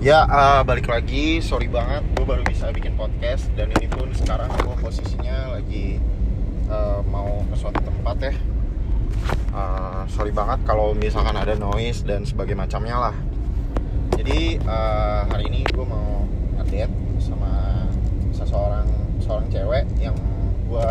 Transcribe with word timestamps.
Ya, 0.00 0.24
uh, 0.24 0.64
balik 0.64 0.88
lagi. 0.88 1.44
Sorry 1.44 1.68
banget, 1.68 2.00
gue 2.16 2.24
baru 2.24 2.40
bisa 2.48 2.72
bikin 2.72 2.96
podcast 2.96 3.52
dan 3.52 3.68
ini 3.76 3.84
pun 3.84 4.08
sekarang 4.16 4.48
gue 4.48 4.72
posisinya 4.80 5.52
lagi 5.52 6.00
uh, 6.72 7.04
mau 7.04 7.44
ke 7.44 7.54
suatu 7.60 7.84
tempat 7.84 8.32
ya. 8.32 8.34
Uh, 9.52 10.08
sorry 10.08 10.32
banget 10.32 10.64
kalau 10.64 10.96
misalkan 10.96 11.36
ada 11.36 11.52
noise 11.52 12.00
dan 12.00 12.24
sebagai 12.24 12.56
macamnya 12.56 12.96
lah. 12.96 13.16
Jadi 14.16 14.56
uh, 14.64 15.28
hari 15.28 15.52
ini 15.52 15.68
gue 15.68 15.84
mau 15.84 16.24
update 16.56 17.20
sama 17.20 17.84
seseorang 18.32 18.88
seorang 19.20 19.52
cewek 19.52 19.84
yang 20.00 20.16
gue 20.64 20.90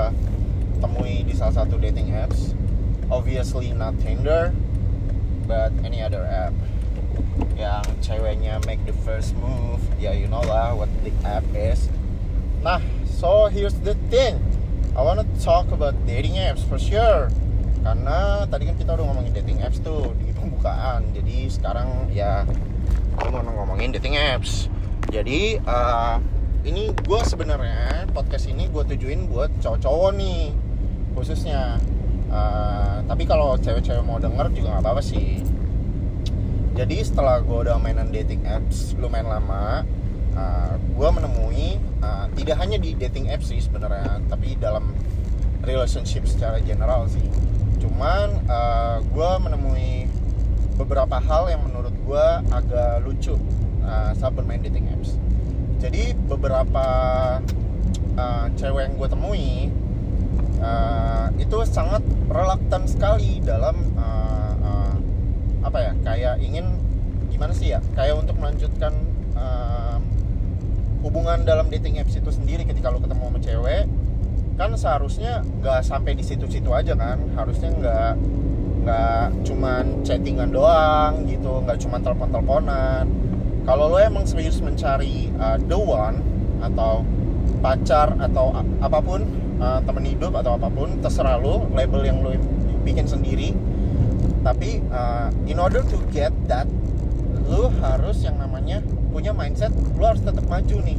temui 0.85 1.25
di 1.25 1.33
salah 1.33 1.65
satu 1.65 1.81
dating 1.81 2.13
apps. 2.13 2.53
Obviously 3.09 3.73
not 3.73 3.97
Tinder, 4.05 4.53
but 5.49 5.73
any 5.81 5.97
other 5.97 6.21
app 6.29 6.53
yang 7.59 7.83
ceweknya 7.99 8.63
make 8.63 8.79
the 8.87 8.95
first 9.03 9.35
move. 9.43 9.83
Ya 9.99 10.15
you 10.15 10.31
know 10.31 10.39
lah 10.39 10.71
what 10.71 10.87
the 11.03 11.11
app 11.27 11.43
is. 11.51 11.91
Nah 12.63 12.79
so 13.03 13.51
here's 13.51 13.75
the 13.83 13.99
thing. 14.07 14.39
I 14.95 15.03
wanna 15.03 15.27
talk 15.43 15.67
about 15.75 15.93
dating 16.07 16.39
apps 16.39 16.63
for 16.63 16.79
sure. 16.79 17.27
Karena 17.83 18.47
tadi 18.47 18.71
kan 18.71 18.75
kita 18.79 18.95
udah 18.95 19.05
ngomongin 19.11 19.35
dating 19.35 19.59
apps 19.59 19.83
tuh 19.83 20.15
di 20.23 20.31
pembukaan. 20.31 21.11
Jadi 21.11 21.51
sekarang 21.51 22.07
ya 22.15 22.47
gue 23.19 23.27
mau 23.27 23.43
ngomongin 23.43 23.91
dating 23.91 24.15
apps. 24.15 24.71
Jadi 25.11 25.59
uh, 25.67 26.15
ini 26.63 26.95
gue 26.95 27.21
sebenarnya 27.27 28.07
podcast 28.15 28.47
ini 28.47 28.71
gue 28.71 28.83
tujuin 28.95 29.27
buat 29.27 29.51
cowok-cowok 29.59 30.11
nih 30.15 30.55
khususnya. 31.11 31.75
Uh, 32.29 33.01
tapi 33.09 33.25
kalau 33.25 33.57
cewek-cewek 33.57 34.05
mau 34.05 34.21
denger 34.21 34.53
juga 34.53 34.77
nggak 34.77 34.85
apa-apa 34.85 35.01
sih 35.01 35.41
jadi 36.79 37.03
setelah 37.03 37.43
gue 37.43 37.67
udah 37.67 37.75
mainan 37.75 38.07
dating 38.07 38.47
apps 38.47 38.95
lumayan 38.95 39.27
lama 39.27 39.83
uh, 40.31 40.79
gue 40.79 41.09
menemui 41.11 41.75
uh, 41.99 42.31
tidak 42.39 42.55
hanya 42.63 42.79
di 42.79 42.95
dating 42.95 43.27
apps 43.27 43.51
sih 43.51 43.59
sebenarnya 43.59 44.23
tapi 44.31 44.55
dalam 44.55 44.95
relationship 45.63 46.23
secara 46.27 46.63
general 46.63 47.07
sih. 47.11 47.23
Cuman 47.79 48.47
uh, 48.47 49.03
gue 49.03 49.31
menemui 49.43 50.07
beberapa 50.79 51.19
hal 51.19 51.51
yang 51.51 51.67
menurut 51.67 51.91
gue 51.91 52.27
agak 52.55 53.03
lucu 53.03 53.35
uh, 53.83 54.11
saat 54.15 54.31
bermain 54.35 54.63
dating 54.63 54.87
apps. 54.91 55.19
Jadi 55.79 56.15
beberapa 56.27 56.87
uh, 58.15 58.45
cewek 58.55 58.91
yang 58.91 58.95
gue 58.99 59.09
temui 59.11 59.51
uh, 60.63 61.27
itu 61.39 61.57
sangat 61.67 62.03
reluctant 62.27 62.87
sekali 62.87 63.39
dalam 63.43 63.75
uh, 63.95 64.38
apa 65.69 65.79
ya 65.85 65.91
kayak 66.01 66.35
ingin 66.41 66.65
gimana 67.29 67.53
sih 67.53 67.77
ya 67.77 67.79
kayak 67.93 68.17
untuk 68.17 68.35
melanjutkan 68.41 68.89
um, 69.37 70.01
hubungan 71.05 71.45
dalam 71.45 71.69
dating 71.69 72.01
apps 72.01 72.17
itu 72.17 72.33
sendiri 72.33 72.65
ketika 72.65 72.89
lo 72.89 72.97
ketemu 72.97 73.29
sama 73.29 73.39
cewek 73.39 73.85
kan 74.59 74.75
seharusnya 74.75 75.45
nggak 75.63 75.87
sampai 75.87 76.17
di 76.19 76.25
situ-situ 76.25 76.67
aja 76.75 76.91
kan 76.97 77.21
harusnya 77.37 77.71
nggak 77.71 78.13
nggak 78.83 79.25
cuman 79.47 80.03
chattingan 80.03 80.51
doang 80.51 81.23
gitu 81.29 81.63
nggak 81.63 81.79
cuman 81.79 81.99
telepon-teleponan. 82.03 83.05
Kalau 83.63 83.85
lo 83.91 84.01
emang 84.01 84.25
serius 84.25 84.59
mencari 84.65 85.29
uh, 85.37 85.55
the 85.61 85.77
one 85.77 86.19
atau 86.59 87.05
pacar 87.63 88.17
atau 88.19 88.51
apa 88.81 88.99
pun 88.99 89.23
uh, 89.61 89.79
temen 89.83 90.03
hidup 90.09 90.35
atau 90.35 90.57
apa 90.57 90.67
pun 90.71 90.97
terserah 90.99 91.37
lo 91.37 91.69
label 91.71 92.01
yang 92.03 92.19
lo 92.19 92.33
bikin 92.83 93.05
sendiri 93.05 93.53
tapi 94.49 94.81
uh, 94.89 95.29
in 95.45 95.61
order 95.61 95.85
to 95.85 96.01
get 96.09 96.33
that 96.49 96.65
lu 97.45 97.69
harus 97.85 98.25
yang 98.25 98.41
namanya 98.41 98.81
punya 99.13 99.29
mindset 99.29 99.69
lu 99.93 100.01
harus 100.01 100.25
tetap 100.25 100.41
maju 100.49 100.77
nih. 100.81 100.97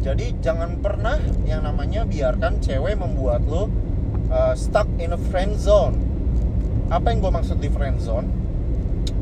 Jadi 0.00 0.40
jangan 0.40 0.80
pernah 0.80 1.20
yang 1.44 1.68
namanya 1.68 2.08
biarkan 2.08 2.64
cewek 2.64 2.96
membuat 2.96 3.44
lu 3.44 3.68
uh, 4.32 4.56
stuck 4.56 4.88
in 4.96 5.12
a 5.12 5.20
friend 5.28 5.60
zone. 5.60 6.00
Apa 6.88 7.12
yang 7.12 7.20
gue 7.20 7.32
maksud 7.32 7.60
di 7.60 7.68
friend 7.68 8.00
zone? 8.00 8.28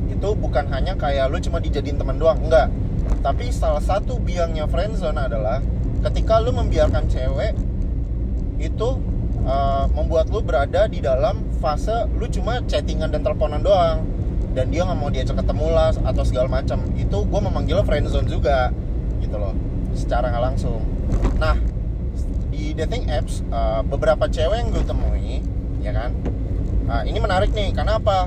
Itu 0.06 0.38
bukan 0.38 0.70
hanya 0.70 0.94
kayak 0.94 1.26
lu 1.34 1.42
cuma 1.42 1.58
dijadiin 1.58 1.98
teman 1.98 2.22
doang 2.22 2.38
enggak. 2.46 2.70
Tapi 3.18 3.50
salah 3.50 3.82
satu 3.82 4.22
biangnya 4.22 4.70
friend 4.70 4.94
zone 4.94 5.18
adalah 5.18 5.58
ketika 6.06 6.38
lu 6.38 6.54
membiarkan 6.54 7.10
cewek 7.10 7.52
itu 8.62 8.88
uh, 9.42 9.90
membuat 9.90 10.30
lu 10.30 10.38
berada 10.38 10.86
di 10.86 11.02
dalam 11.02 11.49
fase 11.60 12.08
lu 12.16 12.26
cuma 12.32 12.64
chattingan 12.64 13.12
dan 13.12 13.20
teleponan 13.20 13.60
doang. 13.60 14.02
Dan 14.50 14.74
dia 14.74 14.82
nggak 14.82 14.98
mau 14.98 15.14
diajak 15.14 15.38
ketemu 15.38 15.66
lah 15.70 15.94
atau 15.94 16.26
segala 16.26 16.50
macam. 16.50 16.82
Itu 16.98 17.22
gue 17.22 17.40
memanggil 17.40 17.86
friendzone 17.86 18.26
juga 18.26 18.74
gitu 19.22 19.36
loh. 19.38 19.54
Secara 19.94 20.32
nggak 20.34 20.44
langsung. 20.50 20.82
Nah 21.38 21.54
di 22.50 22.74
dating 22.74 23.06
apps 23.06 23.46
uh, 23.54 23.86
beberapa 23.86 24.26
cewek 24.26 24.58
yang 24.58 24.68
gue 24.74 24.82
temui 24.82 25.38
ya 25.84 25.94
kan? 25.94 26.10
Uh, 26.90 27.02
ini 27.06 27.22
menarik 27.22 27.54
nih 27.54 27.70
karena 27.70 28.02
apa? 28.02 28.26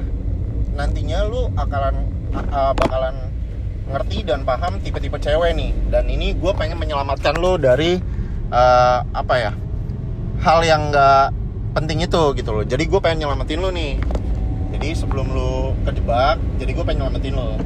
Nantinya 0.73 1.27
lu 1.27 1.51
akalan 1.59 2.07
uh, 2.55 2.71
bakalan 2.71 3.13
ngerti 3.83 4.23
dan 4.23 4.47
paham 4.47 4.79
tipe-tipe 4.79 5.19
cewek 5.19 5.51
nih. 5.59 5.75
Dan 5.91 6.07
ini 6.07 6.31
gue 6.39 6.53
pengen 6.55 6.79
menyelamatkan 6.79 7.35
lu 7.35 7.59
dari 7.59 7.99
uh, 8.47 9.03
apa 9.11 9.35
ya? 9.35 9.51
Hal 10.39 10.63
yang 10.63 10.87
nggak 10.87 11.42
penting 11.73 12.05
itu 12.05 12.23
gitu 12.37 12.49
loh. 12.53 12.63
Jadi 12.63 12.85
gue 12.85 12.99
pengen 13.01 13.25
nyelamatin 13.25 13.59
lo 13.59 13.69
nih. 13.73 13.97
Jadi 14.73 14.89
sebelum 14.97 15.29
lo 15.29 15.77
kejebak 15.85 16.41
jadi 16.57 16.71
gue 16.73 16.83
pengen 16.83 17.05
nyelamatin 17.05 17.33
lo 17.37 17.61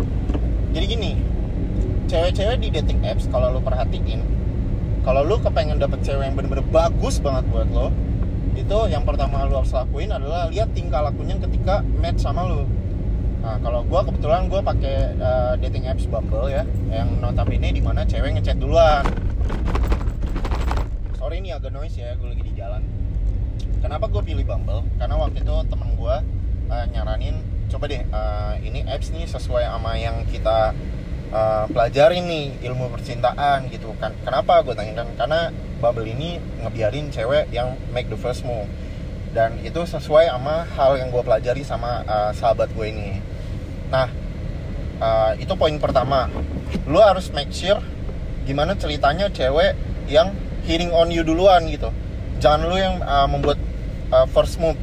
jadi 0.75 0.85
gini 0.91 1.11
cewek-cewek 2.11 2.57
di 2.59 2.69
dating 2.69 2.99
apps 3.07 3.31
kalau 3.31 3.55
lo 3.55 3.59
perhatiin 3.63 4.21
kalau 5.07 5.23
lo 5.23 5.39
kepengen 5.39 5.79
dapet 5.79 6.03
cewek 6.03 6.27
yang 6.27 6.35
bener-bener 6.35 6.67
bagus 6.67 7.23
banget 7.23 7.47
buat 7.47 7.65
lo 7.71 7.95
itu 8.59 8.77
yang 8.91 9.07
pertama 9.07 9.47
lo 9.47 9.63
harus 9.63 9.71
lakuin 9.71 10.11
adalah 10.11 10.51
lihat 10.51 10.75
tingkah 10.75 10.99
lakunya 10.99 11.39
ketika 11.39 11.79
match 12.03 12.21
sama 12.21 12.43
lo 12.43 12.67
nah 13.39 13.55
kalau 13.63 13.85
gue 13.87 14.01
kebetulan 14.11 14.51
gue 14.51 14.59
pakai 14.59 14.95
uh, 15.21 15.53
dating 15.61 15.87
apps 15.87 16.09
Bumble 16.09 16.51
ya 16.51 16.67
yang 16.91 17.21
notabene 17.23 17.71
di 17.71 17.79
mana 17.79 18.01
cewek 18.03 18.33
ngechat 18.33 18.57
duluan. 18.57 19.05
Sorry 21.21 21.37
ini 21.39 21.53
agak 21.53 21.69
noise 21.69 21.95
ya 21.95 22.17
gue 22.17 22.27
lagi 22.33 22.43
di 22.43 22.56
kenapa 23.87 24.11
gue 24.11 24.19
pilih 24.19 24.43
Bumble? 24.43 24.83
Karena 24.99 25.15
waktu 25.15 25.47
itu 25.47 25.55
temen 25.71 25.95
gue 25.95 26.15
uh, 26.67 26.85
nyaranin 26.91 27.39
coba 27.71 27.87
deh 27.87 28.03
uh, 28.11 28.59
ini 28.59 28.83
apps 28.83 29.15
nih 29.15 29.23
sesuai 29.23 29.63
sama 29.63 29.95
yang 29.95 30.27
kita 30.27 30.75
uh, 31.31 31.65
pelajari 31.71 32.19
nih 32.19 32.67
ilmu 32.67 32.91
percintaan 32.91 33.71
gitu 33.71 33.95
kan. 33.95 34.11
Kenapa? 34.27 34.59
Gue 34.67 34.75
tanyakan 34.75 35.15
karena 35.15 35.55
Bumble 35.79 36.03
ini 36.03 36.35
ngebiarin 36.59 37.15
cewek 37.15 37.47
yang 37.55 37.79
make 37.95 38.11
the 38.11 38.19
first 38.19 38.43
move. 38.43 38.67
Dan 39.31 39.55
itu 39.63 39.79
sesuai 39.87 40.35
sama 40.35 40.67
hal 40.75 40.99
yang 40.99 41.07
gue 41.07 41.23
pelajari 41.23 41.63
sama 41.63 42.03
uh, 42.03 42.35
sahabat 42.35 42.67
gue 42.75 42.91
ini. 42.91 43.23
Nah 43.87 44.11
uh, 44.99 45.31
itu 45.39 45.55
poin 45.55 45.79
pertama. 45.79 46.27
Lu 46.83 46.99
harus 46.99 47.31
make 47.31 47.55
sure 47.55 47.79
gimana 48.43 48.75
ceritanya 48.75 49.31
cewek 49.31 49.79
yang 50.11 50.35
hitting 50.67 50.91
on 50.91 51.07
you 51.07 51.23
duluan 51.23 51.63
gitu. 51.71 51.87
Jangan 52.43 52.67
lu 52.67 52.75
yang 52.75 52.99
uh, 52.99 53.25
membuat 53.31 53.55
first 54.31 54.59
move 54.61 54.77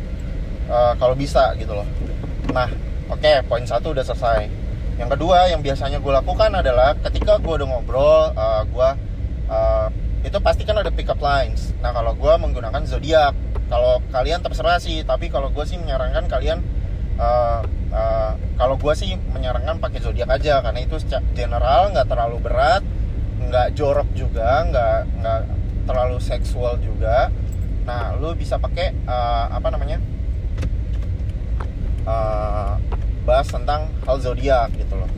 uh, 0.69 0.93
kalau 0.97 1.15
bisa 1.15 1.53
gitu 1.61 1.73
loh. 1.73 1.87
Nah 2.53 2.69
oke 3.11 3.21
okay, 3.21 3.43
poin 3.45 3.65
satu 3.65 3.93
udah 3.93 4.05
selesai. 4.05 4.49
Yang 4.95 5.19
kedua 5.19 5.51
yang 5.51 5.61
biasanya 5.61 5.99
gue 5.99 6.13
lakukan 6.13 6.55
adalah 6.55 6.95
ketika 7.03 7.43
gue 7.43 7.53
udah 7.63 7.67
ngobrol 7.67 8.31
uh, 8.35 8.63
gue 8.63 8.89
uh, 9.51 9.89
itu 10.25 10.39
pasti 10.41 10.63
kan 10.65 10.79
ada 10.81 10.89
pick 10.95 11.11
up 11.11 11.21
lines. 11.21 11.75
Nah 11.83 11.93
kalau 11.93 12.15
gue 12.17 12.33
menggunakan 12.41 12.83
zodiak. 12.87 13.35
Kalau 13.65 13.99
kalian 14.13 14.45
terserah 14.45 14.77
sih 14.77 15.03
tapi 15.03 15.33
kalau 15.33 15.49
gue 15.49 15.65
sih 15.65 15.81
menyarankan 15.81 16.29
kalian 16.29 16.61
uh, 17.19 17.65
uh, 17.91 18.33
kalau 18.61 18.77
gue 18.79 18.95
sih 18.95 19.17
menyarankan 19.33 19.79
pakai 19.81 20.05
zodiak 20.05 20.31
aja 20.31 20.61
karena 20.63 20.81
itu 20.85 21.01
general 21.35 21.91
nggak 21.91 22.07
terlalu 22.07 22.39
berat 22.43 22.83
nggak 23.41 23.75
jorok 23.75 24.09
juga 24.15 24.63
nggak 24.69 24.99
nggak 25.21 25.41
terlalu 25.85 26.19
seksual 26.19 26.81
juga 26.81 27.29
nah 27.85 28.17
lu 28.17 28.33
bisa 28.33 28.57
pakai 28.57 28.97
uh, 29.05 29.53
apa 29.53 29.69
namanya? 29.69 30.01
Uh, 32.05 32.77
bahas 33.25 33.49
tentang 33.49 33.89
hal 34.05 34.17
zodiak 34.21 34.73
gitu 34.77 34.97
loh. 34.97 35.09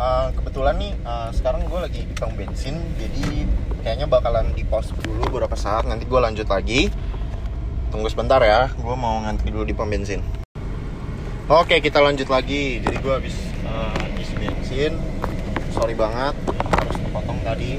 Uh, 0.00 0.32
kebetulan 0.32 0.76
nih 0.80 0.92
uh, 1.04 1.28
sekarang 1.36 1.68
gue 1.68 1.80
lagi 1.80 2.00
di 2.08 2.14
pom 2.16 2.32
bensin 2.32 2.80
jadi 2.96 3.44
kayaknya 3.84 4.08
bakalan 4.08 4.48
di 4.56 4.64
pause 4.64 4.88
dulu 5.04 5.28
beberapa 5.28 5.52
saat 5.52 5.84
nanti 5.84 6.08
gue 6.08 6.20
lanjut 6.20 6.48
lagi. 6.48 6.88
Tunggu 7.92 8.08
sebentar 8.08 8.40
ya 8.40 8.72
gue 8.72 8.94
mau 8.96 9.20
ngantri 9.20 9.52
dulu 9.52 9.68
di 9.68 9.76
pom 9.76 9.88
bensin. 9.88 10.24
Oke 11.48 11.84
kita 11.84 12.00
lanjut 12.00 12.28
lagi. 12.32 12.80
Jadi 12.80 12.96
gue 12.96 13.12
habis 13.12 13.36
uh, 13.68 14.20
isi 14.20 14.32
bensin. 14.40 14.96
Sorry 15.76 15.92
banget 15.92 16.32
harus 16.72 16.96
dipotong 17.00 17.40
tadi 17.44 17.76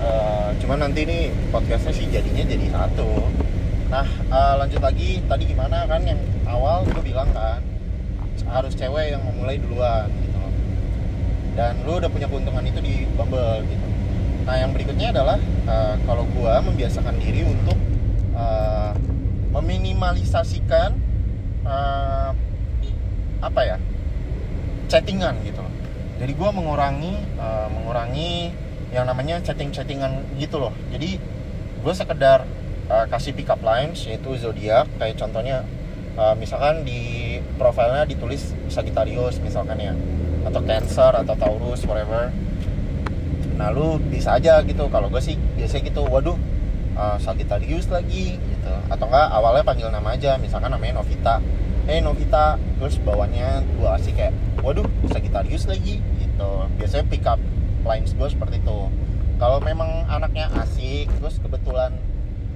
uh, 0.00 0.50
cuman 0.58 0.88
nanti 0.88 1.04
nih 1.06 1.30
podcastnya 1.52 1.92
sih 1.94 2.06
jadinya 2.08 2.44
jadi 2.44 2.66
satu. 2.72 3.10
Nah 3.92 4.06
uh, 4.32 4.54
lanjut 4.60 4.80
lagi 4.82 5.20
tadi 5.24 5.44
gimana 5.50 5.86
kan 5.86 6.02
yang 6.02 6.20
awal 6.48 6.82
gue 6.88 7.02
bilang 7.04 7.28
kan 7.30 7.62
harus 8.50 8.74
cewek 8.74 9.14
yang 9.14 9.22
memulai 9.22 9.60
duluan 9.60 10.08
gitu. 10.24 10.36
Loh 10.40 10.52
dan 11.54 11.78
lu 11.84 11.98
udah 12.00 12.10
punya 12.10 12.26
keuntungan 12.26 12.64
itu 12.64 12.80
di 12.80 12.94
Bumble 13.14 13.62
gitu. 13.68 13.86
Nah 14.48 14.54
yang 14.56 14.70
berikutnya 14.74 15.12
adalah 15.12 15.38
uh, 15.68 15.94
kalau 16.08 16.24
gue 16.26 16.54
membiasakan 16.66 17.14
diri 17.20 17.44
untuk 17.46 17.78
uh, 18.34 18.96
meminimalisasikan 19.54 20.96
uh, 21.66 22.30
apa 23.40 23.60
ya 23.64 23.76
chattingan 24.90 25.38
gitu. 25.44 25.60
Loh 25.60 25.74
jadi 26.20 26.36
gue 26.36 26.50
mengurangi 26.52 27.16
uh, 27.40 27.72
mengurangi 27.72 28.52
yang 28.90 29.06
namanya 29.06 29.38
chatting-chattingan 29.42 30.26
gitu 30.36 30.58
loh. 30.58 30.74
Jadi 30.90 31.16
gue 31.80 31.94
sekedar 31.94 32.44
uh, 32.90 33.06
kasih 33.06 33.32
pick 33.32 33.48
up 33.48 33.62
lines 33.62 34.04
yaitu 34.04 34.34
zodiak 34.36 34.90
kayak 34.98 35.16
contohnya 35.16 35.62
uh, 36.18 36.34
misalkan 36.34 36.82
di 36.82 37.38
profilnya 37.56 38.04
ditulis 38.04 38.52
Sagittarius 38.66 39.38
misalkan 39.40 39.78
ya 39.78 39.94
atau 40.44 40.60
Cancer 40.66 41.12
atau 41.22 41.34
Taurus 41.38 41.86
whatever. 41.86 42.34
Nah 43.56 43.68
lu 43.70 44.00
bisa 44.00 44.36
aja 44.36 44.58
gitu. 44.66 44.90
Kalau 44.90 45.06
gue 45.06 45.22
sih 45.22 45.38
biasanya 45.54 45.92
gitu. 45.92 46.02
Waduh 46.08 46.36
uh, 46.98 47.16
Sagittarius 47.22 47.86
lagi 47.88 48.36
gitu. 48.36 48.72
Atau 48.90 49.06
enggak 49.06 49.28
awalnya 49.30 49.64
panggil 49.64 49.88
nama 49.92 50.18
aja 50.18 50.34
misalkan 50.40 50.74
namanya 50.74 50.98
Novita. 51.00 51.38
Eh 51.86 51.98
hey, 51.98 52.00
Novita 52.02 52.58
terus 52.82 52.98
bawahnya 53.00 53.62
gue 53.78 53.88
kasih 54.00 54.12
kayak 54.18 54.34
waduh 54.66 54.84
Sagittarius 55.06 55.70
lagi 55.70 56.02
gitu. 56.18 56.50
Biasanya 56.80 57.04
pick 57.06 57.24
up 57.28 57.38
lines 57.84 58.12
gue 58.12 58.28
seperti 58.28 58.60
itu. 58.60 58.78
Kalau 59.40 59.58
memang 59.64 60.04
anaknya 60.04 60.52
asik 60.60 61.08
terus 61.16 61.40
kebetulan 61.40 61.96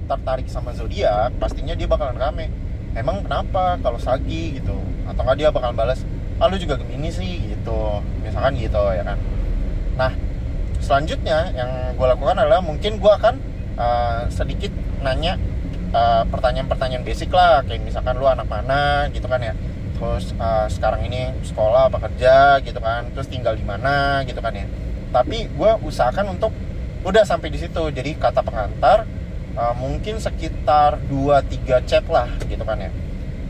tertarik 0.05 0.45
sama 0.45 0.69
zodiak 0.77 1.33
pastinya 1.41 1.73
dia 1.73 1.89
bakalan 1.89 2.17
rame. 2.17 2.47
Emang 2.93 3.25
kenapa? 3.25 3.81
Kalau 3.81 3.97
sagi 3.97 4.61
gitu. 4.61 4.77
Atau 5.09 5.25
nggak 5.25 5.37
dia 5.37 5.49
bakalan 5.49 5.75
balas 5.75 6.05
ah 6.35 6.51
lu 6.51 6.59
juga 6.61 6.77
gemini 6.77 7.09
sih 7.09 7.57
gitu. 7.57 8.05
Misalkan 8.21 8.53
gitu 8.59 8.81
ya 8.93 9.01
kan. 9.01 9.17
Nah 9.97 10.11
selanjutnya 10.77 11.49
yang 11.57 11.71
gue 11.97 12.07
lakukan 12.07 12.37
adalah 12.37 12.61
mungkin 12.61 13.01
gue 13.01 13.11
akan 13.11 13.35
uh, 13.79 14.21
sedikit 14.29 14.69
nanya 15.01 15.37
eh, 15.93 16.23
pertanyaan-pertanyaan 16.29 17.01
basic 17.01 17.33
lah. 17.33 17.65
Kayak 17.65 17.81
misalkan 17.81 18.17
lu 18.21 18.29
anak 18.29 18.45
mana 18.45 19.09
gitu 19.09 19.25
kan 19.25 19.41
ya. 19.41 19.57
Terus 19.95 20.37
uh, 20.37 20.67
sekarang 20.69 21.07
ini 21.07 21.33
sekolah 21.41 21.89
apa 21.89 21.97
kerja 21.97 22.61
gitu 22.61 22.77
kan. 22.77 23.09
Terus 23.17 23.25
tinggal 23.25 23.57
di 23.57 23.65
mana 23.65 24.21
gitu 24.27 24.37
kan 24.37 24.53
ya 24.53 24.69
tapi 25.15 25.47
gue 25.47 25.71
usahakan 25.87 26.35
untuk 26.35 26.51
udah 27.07 27.23
sampai 27.23 27.47
di 27.47 27.63
situ. 27.63 27.79
Jadi 27.87 28.19
kata 28.19 28.43
pengantar 28.43 29.07
uh, 29.55 29.71
mungkin 29.79 30.19
sekitar 30.19 30.99
2-3 31.07 31.87
chat 31.87 32.03
lah 32.11 32.27
gitu 32.43 32.67
kan 32.67 32.83
ya. 32.83 32.91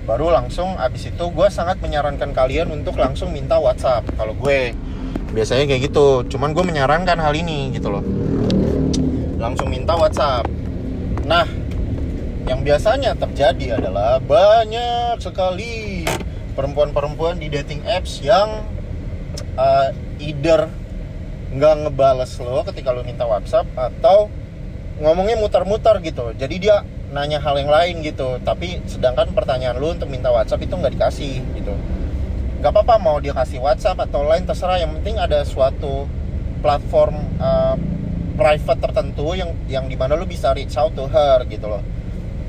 Baru 0.05 0.29
langsung 0.29 0.77
abis 0.77 1.09
itu 1.09 1.25
gue 1.25 1.47
sangat 1.49 1.81
menyarankan 1.81 2.29
kalian 2.37 2.69
untuk 2.69 3.01
langsung 3.01 3.33
minta 3.33 3.57
WhatsApp 3.57 4.05
kalau 4.13 4.37
gue. 4.37 4.77
Biasanya 5.33 5.65
kayak 5.65 5.89
gitu. 5.89 6.21
Cuman 6.29 6.53
gue 6.53 6.61
menyarankan 6.61 7.17
hal 7.17 7.33
ini 7.33 7.73
gitu 7.73 7.89
loh. 7.89 8.05
Langsung 9.41 9.73
minta 9.73 9.97
WhatsApp. 9.97 10.45
Nah 11.25 11.49
yang 12.45 12.61
biasanya 12.61 13.17
terjadi 13.17 13.81
adalah 13.81 14.21
banyak 14.21 15.17
sekali 15.17 16.05
perempuan-perempuan 16.53 17.41
di 17.41 17.49
dating 17.49 17.81
apps 17.89 18.21
yang 18.21 18.61
uh, 19.57 19.89
either 20.21 20.69
nggak 21.55 21.73
ngebales 21.87 22.35
lo 22.43 22.67
ketika 22.67 22.91
lo 22.91 23.01
minta 23.07 23.23
WhatsApp 23.23 23.63
atau 23.79 24.27
ngomongnya 24.99 25.39
muter-muter 25.39 26.03
gitu. 26.03 26.35
Jadi 26.35 26.55
dia 26.59 26.83
nanya 27.15 27.39
hal 27.39 27.55
yang 27.55 27.71
lain 27.71 28.03
gitu. 28.03 28.43
Tapi 28.43 28.83
sedangkan 28.87 29.31
pertanyaan 29.31 29.79
lo 29.79 29.95
untuk 29.95 30.11
minta 30.11 30.31
WhatsApp 30.35 30.67
itu 30.67 30.75
nggak 30.75 30.93
dikasih 30.99 31.39
gitu. 31.55 31.73
Nggak 32.59 32.71
apa-apa 32.75 32.95
mau 32.99 33.17
dia 33.23 33.31
kasih 33.31 33.63
WhatsApp 33.63 34.03
atau 34.03 34.27
lain 34.27 34.43
terserah. 34.43 34.83
Yang 34.83 34.99
penting 34.99 35.15
ada 35.15 35.39
suatu 35.47 36.11
platform 36.59 37.15
uh, 37.39 37.79
private 38.35 38.79
tertentu 38.83 39.31
yang 39.31 39.55
yang 39.71 39.87
di 39.87 39.95
mana 39.95 40.19
lo 40.19 40.27
bisa 40.27 40.51
reach 40.51 40.75
out 40.75 40.91
to 40.91 41.07
her 41.07 41.39
gitu 41.47 41.71
loh. 41.71 41.83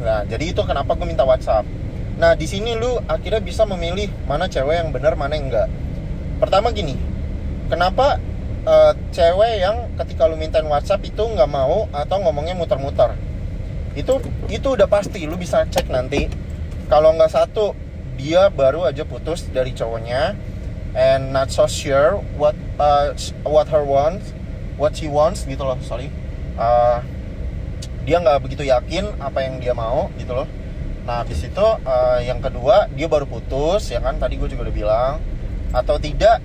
Nah 0.03 0.27
jadi 0.27 0.51
itu 0.51 0.67
kenapa 0.67 0.99
gue 0.99 1.07
minta 1.07 1.23
WhatsApp. 1.23 1.63
Nah 2.19 2.35
di 2.35 2.51
sini 2.51 2.75
lu 2.75 2.99
akhirnya 3.07 3.39
bisa 3.39 3.63
memilih 3.69 4.11
mana 4.27 4.51
cewek 4.51 4.83
yang 4.83 4.91
benar 4.91 5.15
mana 5.15 5.39
yang 5.39 5.47
enggak. 5.47 5.69
Pertama 6.37 6.69
gini, 6.75 6.99
kenapa 7.71 8.21
uh, 8.67 8.93
cewek 9.15 9.63
yang 9.63 9.89
ketika 9.97 10.27
lu 10.27 10.37
mintain 10.37 10.67
WhatsApp 10.67 11.07
itu 11.07 11.23
nggak 11.23 11.49
mau 11.49 11.87
atau 11.95 12.21
ngomongnya 12.21 12.59
muter-muter? 12.59 13.15
Itu 13.95 14.21
itu 14.51 14.69
udah 14.77 14.91
pasti, 14.91 15.25
lu 15.25 15.39
bisa 15.39 15.65
cek 15.65 15.89
nanti. 15.89 16.29
Kalau 16.91 17.15
nggak 17.15 17.33
satu 17.33 17.73
dia 18.19 18.51
baru 18.51 18.85
aja 18.85 19.07
putus 19.07 19.49
dari 19.49 19.73
cowoknya 19.73 20.35
and 20.97 21.31
not 21.31 21.49
so 21.49 21.65
sure 21.65 22.21
what 22.37 22.59
uh, 22.77 23.15
what 23.47 23.71
her 23.71 23.87
wants, 23.87 24.35
what 24.77 24.93
she 24.93 25.09
wants 25.09 25.47
gitu 25.47 25.65
loh, 25.65 25.79
sorry. 25.81 26.11
Uh, 26.59 27.01
dia 28.07 28.23
nggak 28.23 28.39
begitu 28.43 28.63
yakin 28.67 29.15
apa 29.19 29.43
yang 29.43 29.59
dia 29.59 29.75
mau 29.75 30.15
gitu 30.15 30.31
loh 30.31 30.47
Nah 31.07 31.23
habis 31.23 31.39
itu 31.47 31.63
uh, 31.63 32.19
yang 32.19 32.43
kedua 32.43 32.91
dia 32.91 33.07
baru 33.07 33.31
putus 33.31 33.95
ya 33.95 34.03
kan 34.03 34.19
tadi 34.19 34.35
gue 34.39 34.51
juga 34.51 34.67
udah 34.67 34.75
bilang 34.75 35.15
atau 35.71 35.99
tidak 36.03 36.43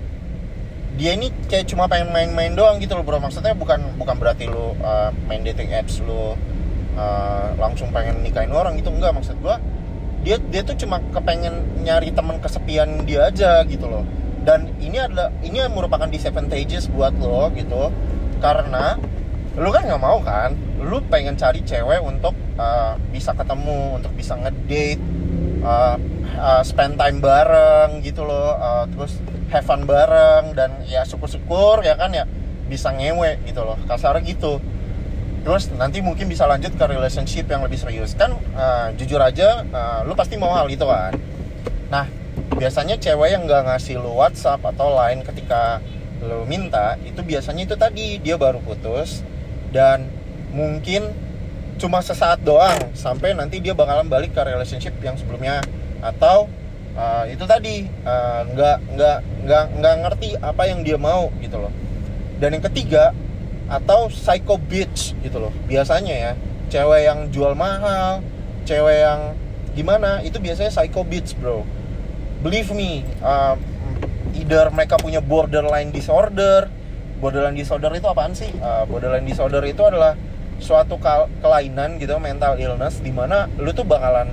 dia 0.92 1.16
ini 1.16 1.32
kayak 1.48 1.72
cuma 1.72 1.88
pengen 1.88 2.12
main-main 2.12 2.52
doang 2.52 2.76
gitu 2.78 2.92
loh 2.98 3.04
bro. 3.04 3.18
Maksudnya 3.18 3.56
bukan 3.56 3.96
bukan 3.96 4.16
berarti 4.20 4.48
lo 4.48 4.76
uh, 4.84 5.10
main 5.24 5.40
dating 5.40 5.72
apps 5.72 6.04
lo 6.04 6.36
uh, 6.96 7.46
langsung 7.56 7.88
pengen 7.90 8.20
nikahin 8.20 8.52
orang 8.52 8.76
gitu. 8.76 8.92
Enggak 8.92 9.16
maksud 9.16 9.40
gue 9.40 9.56
dia 10.22 10.38
dia 10.38 10.62
tuh 10.62 10.78
cuma 10.78 11.02
kepengen 11.10 11.82
nyari 11.82 12.14
teman 12.14 12.38
kesepian 12.38 13.08
dia 13.08 13.32
aja 13.32 13.64
gitu 13.66 13.88
loh. 13.88 14.04
Dan 14.42 14.74
ini 14.82 14.98
adalah 14.98 15.30
ini 15.42 15.62
merupakan 15.70 16.06
disadvantages 16.10 16.90
buat 16.92 17.14
lo 17.16 17.48
gitu. 17.56 17.90
Karena 18.42 18.98
lu 19.54 19.68
kan 19.70 19.86
nggak 19.86 20.02
mau 20.02 20.18
kan? 20.20 20.54
Lu 20.82 21.00
pengen 21.08 21.38
cari 21.38 21.62
cewek 21.62 22.02
untuk 22.02 22.34
uh, 22.58 22.98
bisa 23.10 23.32
ketemu 23.32 24.02
untuk 24.02 24.12
bisa 24.18 24.34
ngedate 24.34 24.98
uh, 25.62 25.96
uh, 26.36 26.62
spend 26.66 26.98
time 26.98 27.22
bareng 27.22 28.02
gitu 28.02 28.26
loh. 28.26 28.58
Uh, 28.58 28.84
terus 28.92 29.18
have 29.52 29.68
fun 29.68 29.84
bareng 29.84 30.56
dan 30.56 30.80
ya 30.88 31.04
syukur-syukur 31.04 31.84
ya 31.84 31.94
kan 32.00 32.08
ya 32.16 32.24
bisa 32.66 32.88
ngewe 32.88 33.36
gitu 33.44 33.60
loh. 33.60 33.76
Kasar 33.84 34.16
gitu. 34.24 34.58
Terus 35.44 35.68
nanti 35.76 36.00
mungkin 36.00 36.30
bisa 36.30 36.48
lanjut 36.48 36.72
ke 36.72 36.84
relationship 36.88 37.44
yang 37.52 37.60
lebih 37.60 37.76
serius. 37.76 38.16
Kan 38.16 38.32
uh, 38.56 38.88
jujur 38.96 39.20
aja 39.20 39.60
uh, 39.68 40.00
lu 40.08 40.16
pasti 40.16 40.40
mau 40.40 40.56
hal 40.56 40.72
itu 40.72 40.88
kan. 40.88 41.12
Nah 41.92 42.08
biasanya 42.56 42.96
cewek 42.96 43.36
yang 43.36 43.44
nggak 43.44 43.68
ngasih 43.68 44.00
lu 44.00 44.16
WhatsApp 44.16 44.64
atau 44.64 44.96
lain 44.96 45.20
ketika 45.20 45.84
lu 46.22 46.48
minta 46.48 46.96
itu 47.02 47.20
biasanya 47.20 47.66
itu 47.66 47.74
tadi 47.76 48.22
dia 48.22 48.38
baru 48.38 48.62
putus 48.62 49.26
dan 49.74 50.06
mungkin 50.54 51.10
cuma 51.82 51.98
sesaat 51.98 52.46
doang 52.46 52.94
sampai 52.94 53.34
nanti 53.34 53.58
dia 53.58 53.74
bakalan 53.74 54.06
balik 54.06 54.32
ke 54.32 54.40
relationship 54.40 54.94
yang 55.02 55.18
sebelumnya. 55.18 55.60
Atau 56.00 56.46
uh, 56.96 57.24
itu 57.28 57.44
tadi 57.44 57.86
uh, 58.04 58.46
nggak 58.52 58.76
nggak 58.96 59.18
nggak 59.46 59.64
nggak 59.78 59.94
ngerti 60.06 60.28
apa 60.40 60.62
yang 60.68 60.80
dia 60.84 60.98
mau 60.98 61.28
gitu 61.40 61.58
loh. 61.58 61.72
Dan 62.38 62.58
yang 62.58 62.64
ketiga 62.66 63.14
atau 63.70 64.10
psycho 64.10 64.58
bitch 64.58 65.16
gitu 65.22 65.38
loh. 65.38 65.52
Biasanya 65.70 66.14
ya 66.14 66.32
cewek 66.72 67.04
yang 67.04 67.28
jual 67.28 67.52
mahal 67.52 68.24
cewek 68.64 69.04
yang 69.04 69.34
gimana 69.72 70.20
itu 70.22 70.38
biasanya 70.38 70.70
psycho 70.70 71.02
bitch 71.02 71.34
bro. 71.38 71.64
Believe 72.42 72.70
me 72.74 73.06
uh, 73.22 73.54
either 74.34 74.70
mereka 74.74 74.98
punya 74.98 75.22
borderline 75.22 75.94
disorder 75.94 76.66
borderline 77.22 77.54
disorder 77.54 77.94
itu 77.94 78.06
apaan 78.10 78.34
sih? 78.34 78.50
Uh, 78.58 78.82
borderline 78.90 79.22
disorder 79.22 79.62
itu 79.62 79.82
adalah 79.86 80.18
suatu 80.58 80.98
kelainan 81.42 81.98
gitu 81.98 82.18
mental 82.22 82.54
illness 82.58 83.02
di 83.02 83.10
mana 83.10 83.50
lu 83.58 83.70
tuh 83.74 83.86
bakalan 83.86 84.30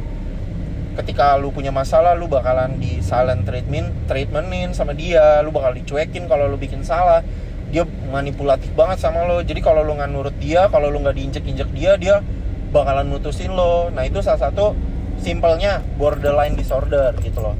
ketika 0.99 1.39
lu 1.39 1.55
punya 1.55 1.71
masalah 1.71 2.11
lu 2.19 2.27
bakalan 2.27 2.75
di 2.75 2.99
silent 2.99 3.47
treatment 3.47 3.95
treatmentin 4.11 4.75
sama 4.75 4.91
dia. 4.91 5.39
Lu 5.39 5.55
bakal 5.55 5.79
dicuekin 5.79 6.27
kalau 6.27 6.51
lu 6.51 6.59
bikin 6.59 6.83
salah. 6.83 7.23
Dia 7.71 7.87
manipulatif 8.11 8.75
banget 8.75 8.99
sama 8.99 9.23
lo. 9.23 9.39
Jadi 9.39 9.63
kalau 9.63 9.79
lu 9.87 9.95
nggak 9.95 10.11
nurut 10.11 10.35
dia 10.43 10.67
kalau 10.67 10.91
lu 10.91 10.99
nggak 10.99 11.15
diinjek 11.15 11.47
injek 11.47 11.69
dia 11.71 11.95
dia 11.95 12.15
bakalan 12.75 13.07
mutusin 13.07 13.55
lo. 13.55 13.87
Nah 13.95 14.03
itu 14.03 14.19
salah 14.19 14.51
satu 14.51 14.75
simpelnya 15.15 15.79
borderline 15.95 16.59
disorder 16.59 17.15
gitu 17.23 17.39
loh. 17.39 17.55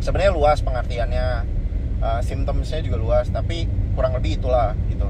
Sebenarnya 0.00 0.32
luas 0.32 0.64
pengertiannya. 0.64 1.52
Uh, 2.04 2.20
symptomsnya 2.20 2.84
juga 2.84 3.00
luas 3.00 3.32
tapi 3.32 3.64
kurang 3.96 4.12
lebih 4.18 4.36
itulah 4.36 4.76
gitu. 4.92 5.08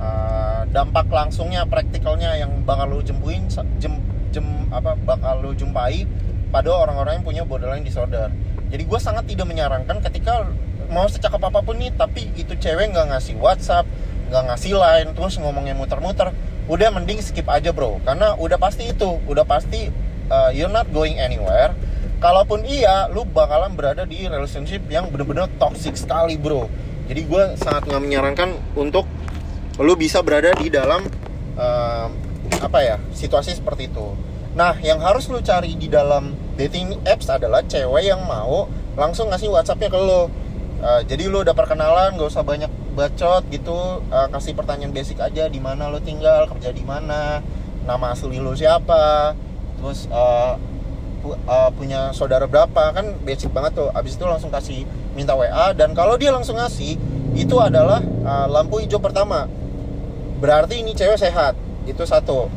Uh, 0.00 0.64
dampak 0.72 1.04
langsungnya 1.12 1.68
praktikalnya 1.68 2.40
yang 2.40 2.64
bakal 2.64 2.88
lu 2.88 3.04
jempuin 3.04 3.44
jem, 3.76 4.00
jem 4.32 4.46
apa 4.72 4.96
bakal 4.96 5.44
lu 5.44 5.52
jumpai 5.52 6.08
pada 6.52 6.68
orang-orang 6.68 7.18
yang 7.18 7.24
punya 7.24 7.42
borderline 7.48 7.82
disorder. 7.82 8.28
Jadi 8.68 8.82
gue 8.84 9.00
sangat 9.00 9.24
tidak 9.24 9.48
menyarankan 9.48 10.04
ketika 10.04 10.46
mau 10.92 11.08
secakap 11.08 11.40
apa 11.48 11.64
pun 11.64 11.80
nih 11.80 11.88
tapi 11.96 12.28
itu 12.36 12.52
cewek 12.52 12.92
nggak 12.92 13.16
ngasih 13.16 13.40
WhatsApp 13.40 13.88
nggak 14.28 14.44
ngasih 14.48 14.76
line 14.76 15.08
terus 15.16 15.36
ngomongnya 15.40 15.76
muter-muter 15.76 16.32
udah 16.68 16.88
mending 16.92 17.20
skip 17.24 17.48
aja 17.48 17.72
bro. 17.72 18.00
Karena 18.04 18.36
udah 18.36 18.60
pasti 18.60 18.92
itu 18.92 19.20
udah 19.28 19.44
pasti 19.48 19.88
uh, 20.28 20.52
you're 20.52 20.72
not 20.72 20.88
going 20.92 21.16
anywhere. 21.20 21.72
Kalaupun 22.22 22.62
iya 22.64 23.10
lu 23.10 23.26
bakalan 23.26 23.74
berada 23.74 24.06
di 24.06 24.24
relationship 24.30 24.86
yang 24.88 25.10
bener-bener 25.10 25.50
toxic 25.58 25.96
sekali 25.98 26.38
bro. 26.38 26.68
Jadi 27.10 27.20
gue 27.28 27.42
sangat 27.58 27.88
nggak 27.88 28.02
menyarankan 28.04 28.56
untuk 28.78 29.04
lu 29.80 29.96
bisa 29.96 30.22
berada 30.24 30.54
di 30.56 30.72
dalam 30.72 31.04
uh, 31.60 32.08
apa 32.62 32.78
ya 32.80 32.96
situasi 33.12 33.58
seperti 33.58 33.92
itu. 33.92 34.16
Nah 34.56 34.78
yang 34.80 35.02
harus 35.02 35.26
lu 35.28 35.42
cari 35.44 35.74
di 35.76 35.92
dalam 35.92 36.32
dating 36.56 37.00
apps 37.08 37.32
adalah 37.32 37.64
cewek 37.64 38.04
yang 38.04 38.20
mau 38.28 38.68
langsung 38.96 39.32
ngasih 39.32 39.48
WhatsAppnya 39.48 39.88
ke 39.88 39.98
lo. 39.98 40.28
Uh, 40.82 41.00
jadi 41.06 41.30
lu 41.30 41.46
udah 41.46 41.54
perkenalan 41.54 42.18
gak 42.18 42.28
usah 42.28 42.42
banyak 42.42 42.68
bacot 42.92 43.46
gitu. 43.48 44.02
Uh, 44.10 44.28
kasih 44.34 44.52
pertanyaan 44.52 44.90
basic 44.90 45.22
aja 45.22 45.46
di 45.46 45.62
mana 45.62 45.88
lo 45.88 46.02
tinggal 46.02 46.44
kerja 46.50 46.74
di 46.74 46.82
mana 46.82 47.40
nama 47.86 48.12
asli 48.12 48.42
lo 48.42 48.52
siapa. 48.52 49.32
Terus 49.78 50.10
uh, 50.10 50.58
pu 51.22 51.38
uh, 51.38 51.70
punya 51.78 52.10
saudara 52.12 52.44
berapa. 52.50 52.92
Kan 52.92 53.16
basic 53.22 53.54
banget 53.54 53.78
tuh. 53.78 53.88
Abis 53.94 54.18
itu 54.18 54.26
langsung 54.26 54.50
kasih 54.50 54.84
minta 55.14 55.38
WA 55.38 55.72
dan 55.72 55.94
kalau 55.94 56.18
dia 56.18 56.34
langsung 56.34 56.58
ngasih 56.58 56.98
itu 57.32 57.56
adalah 57.62 58.02
uh, 58.26 58.46
lampu 58.50 58.82
hijau 58.82 58.98
pertama. 58.98 59.48
Berarti 60.42 60.82
ini 60.82 60.92
cewek 60.92 61.16
sehat. 61.16 61.54
Itu 61.86 62.02
satu. 62.04 62.50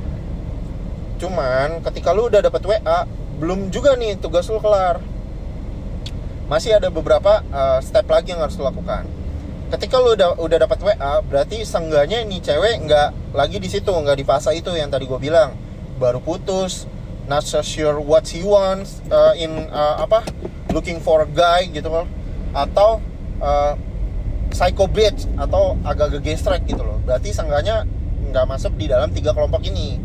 Cuman 1.21 1.79
ketika 1.85 2.11
lu 2.11 2.27
udah 2.27 2.43
dapat 2.43 2.59
WA 2.65 3.07
belum 3.35 3.71
juga 3.71 3.99
nih 3.99 4.15
tugas 4.19 4.47
lu 4.47 4.59
kelar. 4.63 5.03
Masih 6.45 6.77
ada 6.77 6.93
beberapa 6.93 7.41
uh, 7.49 7.79
step 7.81 8.05
lagi 8.07 8.31
yang 8.31 8.41
harus 8.41 8.55
lu 8.55 8.63
lakukan. 8.63 9.03
Ketika 9.73 9.97
lu 9.97 10.13
udah 10.13 10.37
udah 10.37 10.57
dapat 10.61 10.77
WA 10.85 11.13
berarti 11.25 11.65
seenggaknya 11.65 12.21
ini 12.21 12.37
cewek 12.37 12.85
nggak 12.85 13.33
lagi 13.33 13.57
di 13.57 13.65
situ 13.65 13.89
nggak 13.89 14.21
di 14.21 14.25
fase 14.25 14.53
itu 14.53 14.69
yang 14.77 14.93
tadi 14.93 15.09
gue 15.09 15.19
bilang. 15.19 15.57
Baru 15.97 16.21
putus 16.21 16.85
not 17.25 17.41
so 17.41 17.65
sure 17.65 17.97
what 17.97 18.29
he 18.29 18.45
wants 18.45 19.01
uh, 19.09 19.33
in 19.33 19.67
uh, 19.73 20.05
apa 20.05 20.21
looking 20.69 21.01
for 21.01 21.25
a 21.25 21.29
guy 21.29 21.65
gitu 21.67 21.89
loh. 21.89 22.05
Atau 22.53 23.01
uh, 23.41 23.73
psycho 24.53 24.87
bitch 24.87 25.27
atau 25.35 25.75
agak-agak 25.83 26.23
gestrek 26.23 26.63
gitu 26.69 26.85
loh. 26.85 27.01
Berarti 27.03 27.33
seenggaknya 27.33 27.83
nggak 28.31 28.45
masuk 28.47 28.77
di 28.79 28.87
dalam 28.87 29.11
tiga 29.11 29.33
kelompok 29.35 29.65
ini. 29.67 29.99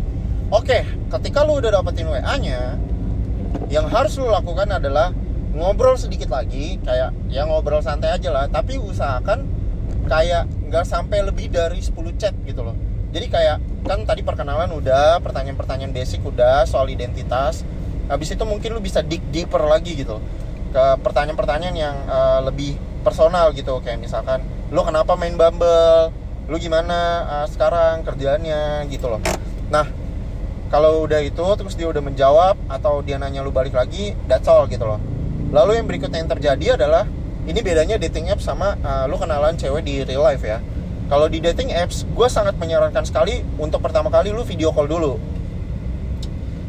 Oke, 0.51 0.83
ketika 1.15 1.47
lu 1.47 1.63
udah 1.63 1.79
dapetin 1.79 2.11
WA-nya, 2.11 2.75
yang 3.71 3.87
harus 3.91 4.19
lu 4.19 4.31
lakukan 4.31 4.67
adalah 4.71 5.15
ngobrol 5.55 5.99
sedikit 5.99 6.31
lagi, 6.31 6.79
kayak 6.83 7.11
ya 7.31 7.47
ngobrol 7.47 7.83
santai 7.83 8.15
aja 8.15 8.31
lah, 8.31 8.47
tapi 8.47 8.79
usahakan 8.79 9.47
kayak 10.07 10.47
nggak 10.71 10.87
sampai 10.87 11.23
lebih 11.27 11.51
dari 11.51 11.83
10 11.83 11.95
chat 12.19 12.35
gitu 12.47 12.63
loh. 12.63 12.75
Jadi 13.11 13.27
kayak 13.27 13.59
kan 13.87 14.07
tadi 14.07 14.23
perkenalan 14.23 14.71
udah, 14.71 15.19
pertanyaan-pertanyaan 15.19 15.91
basic 15.91 16.23
udah 16.23 16.63
soal 16.67 16.87
identitas. 16.87 17.67
Habis 18.07 18.35
itu 18.35 18.43
mungkin 18.47 18.75
lu 18.75 18.83
bisa 18.83 19.03
dig 19.03 19.23
deeper 19.31 19.63
lagi 19.67 19.95
gitu 19.99 20.19
ke 20.71 20.85
pertanyaan-pertanyaan 21.03 21.77
yang 21.77 21.97
uh, 22.07 22.41
lebih 22.47 22.79
personal 23.03 23.51
gitu 23.51 23.83
kayak 23.83 23.99
misalkan 23.99 24.43
lu 24.71 24.87
kenapa 24.87 25.19
main 25.19 25.35
Bumble, 25.35 26.15
lu 26.47 26.57
gimana 26.63 27.27
uh, 27.27 27.47
sekarang 27.51 28.07
kerjaannya 28.07 28.87
gitu 28.87 29.11
loh. 29.11 29.19
Nah, 29.71 29.87
kalau 30.71 31.03
udah 31.03 31.19
itu 31.19 31.43
terus 31.59 31.75
dia 31.75 31.91
udah 31.91 31.99
menjawab 31.99 32.55
atau 32.71 33.03
dia 33.03 33.19
nanya 33.19 33.43
lu 33.43 33.51
balik 33.51 33.75
lagi 33.75 34.15
that's 34.31 34.47
all 34.47 34.65
gitu 34.71 34.87
loh. 34.87 35.03
Lalu 35.51 35.83
yang 35.83 35.87
berikutnya 35.91 36.23
yang 36.23 36.31
terjadi 36.31 36.79
adalah 36.79 37.11
ini 37.43 37.59
bedanya 37.59 37.99
dating 37.99 38.31
apps 38.31 38.47
sama 38.47 38.79
uh, 38.79 39.05
lu 39.11 39.19
kenalan 39.19 39.59
cewek 39.59 39.83
di 39.83 40.07
real 40.07 40.23
life 40.23 40.47
ya. 40.47 40.63
Kalau 41.11 41.27
di 41.27 41.43
dating 41.43 41.75
apps 41.75 42.07
gue 42.07 42.29
sangat 42.31 42.55
menyarankan 42.55 43.03
sekali 43.03 43.43
untuk 43.59 43.83
pertama 43.83 44.15
kali 44.15 44.31
lu 44.31 44.47
video 44.47 44.71
call 44.71 44.87
dulu. 44.87 45.19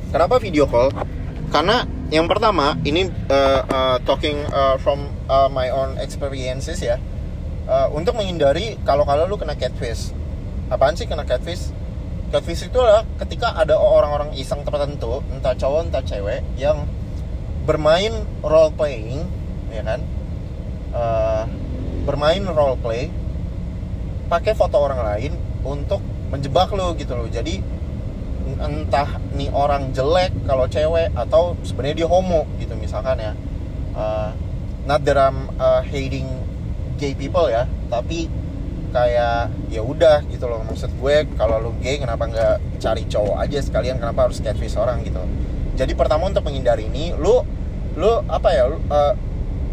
Kenapa 0.10 0.42
video 0.42 0.66
call? 0.66 0.90
Karena 1.54 1.86
yang 2.10 2.26
pertama 2.26 2.74
ini 2.82 3.06
uh, 3.30 3.62
uh, 3.70 3.98
talking 4.02 4.42
uh, 4.50 4.82
from 4.82 5.14
uh, 5.30 5.46
my 5.46 5.70
own 5.70 6.02
experiences 6.02 6.82
ya. 6.82 6.98
Uh, 7.70 7.94
untuk 7.94 8.18
menghindari 8.18 8.82
kalau 8.82 9.06
kalau 9.06 9.30
lu 9.30 9.38
kena 9.38 9.54
catfish. 9.54 10.10
Apaan 10.74 10.98
sih 10.98 11.06
kena 11.06 11.22
catfish 11.22 11.70
catfish 12.32 12.72
itu 12.72 12.78
adalah 12.80 13.04
ketika 13.20 13.54
ada 13.54 13.76
orang-orang 13.76 14.32
iseng 14.40 14.64
tertentu 14.64 15.20
entah 15.30 15.54
cowok 15.54 15.92
entah 15.92 16.04
cewek 16.04 16.42
yang 16.56 16.88
bermain 17.68 18.24
role 18.42 18.72
playing 18.74 19.28
ya 19.70 19.84
kan? 19.84 20.00
Uh, 20.92 21.44
bermain 22.08 22.42
role 22.48 22.80
play 22.80 23.12
pakai 24.32 24.56
foto 24.56 24.80
orang 24.80 25.04
lain 25.04 25.32
untuk 25.68 26.00
menjebak 26.32 26.72
lo 26.72 26.96
gitu 26.96 27.14
loh. 27.14 27.28
Jadi 27.28 27.60
entah 28.58 29.20
nih 29.36 29.52
orang 29.52 29.92
jelek 29.92 30.34
kalau 30.48 30.66
cewek 30.66 31.12
atau 31.14 31.60
sebenarnya 31.68 32.04
dia 32.04 32.10
homo 32.10 32.48
gitu 32.58 32.74
misalkan 32.80 33.20
ya. 33.20 33.36
Uh, 33.92 34.32
not 34.88 35.04
that 35.04 35.20
I'm 35.20 35.52
uh, 35.60 35.84
hating 35.84 36.26
gay 36.98 37.14
people 37.14 37.50
ya 37.52 37.68
tapi 37.90 38.30
kayak 38.92 39.50
ya 39.72 39.82
udah 39.82 40.22
gitu 40.28 40.46
loh. 40.46 40.62
Maksud 40.68 40.92
gue 41.00 41.16
kalau 41.40 41.58
lu 41.58 41.72
gay 41.80 41.98
kenapa 41.98 42.28
nggak 42.28 42.56
cari 42.78 43.04
cowok 43.08 43.38
aja 43.42 43.60
sekalian? 43.64 43.98
Kenapa 43.98 44.30
harus 44.30 44.44
catfish 44.44 44.78
orang 44.78 45.02
gitu? 45.08 45.24
Jadi 45.80 45.96
pertama 45.96 46.28
untuk 46.28 46.44
menghindari 46.46 46.92
ini 46.92 47.16
lu 47.16 47.42
lu 47.96 48.12
apa 48.28 48.50
ya 48.56 48.68
uh, 48.68 49.14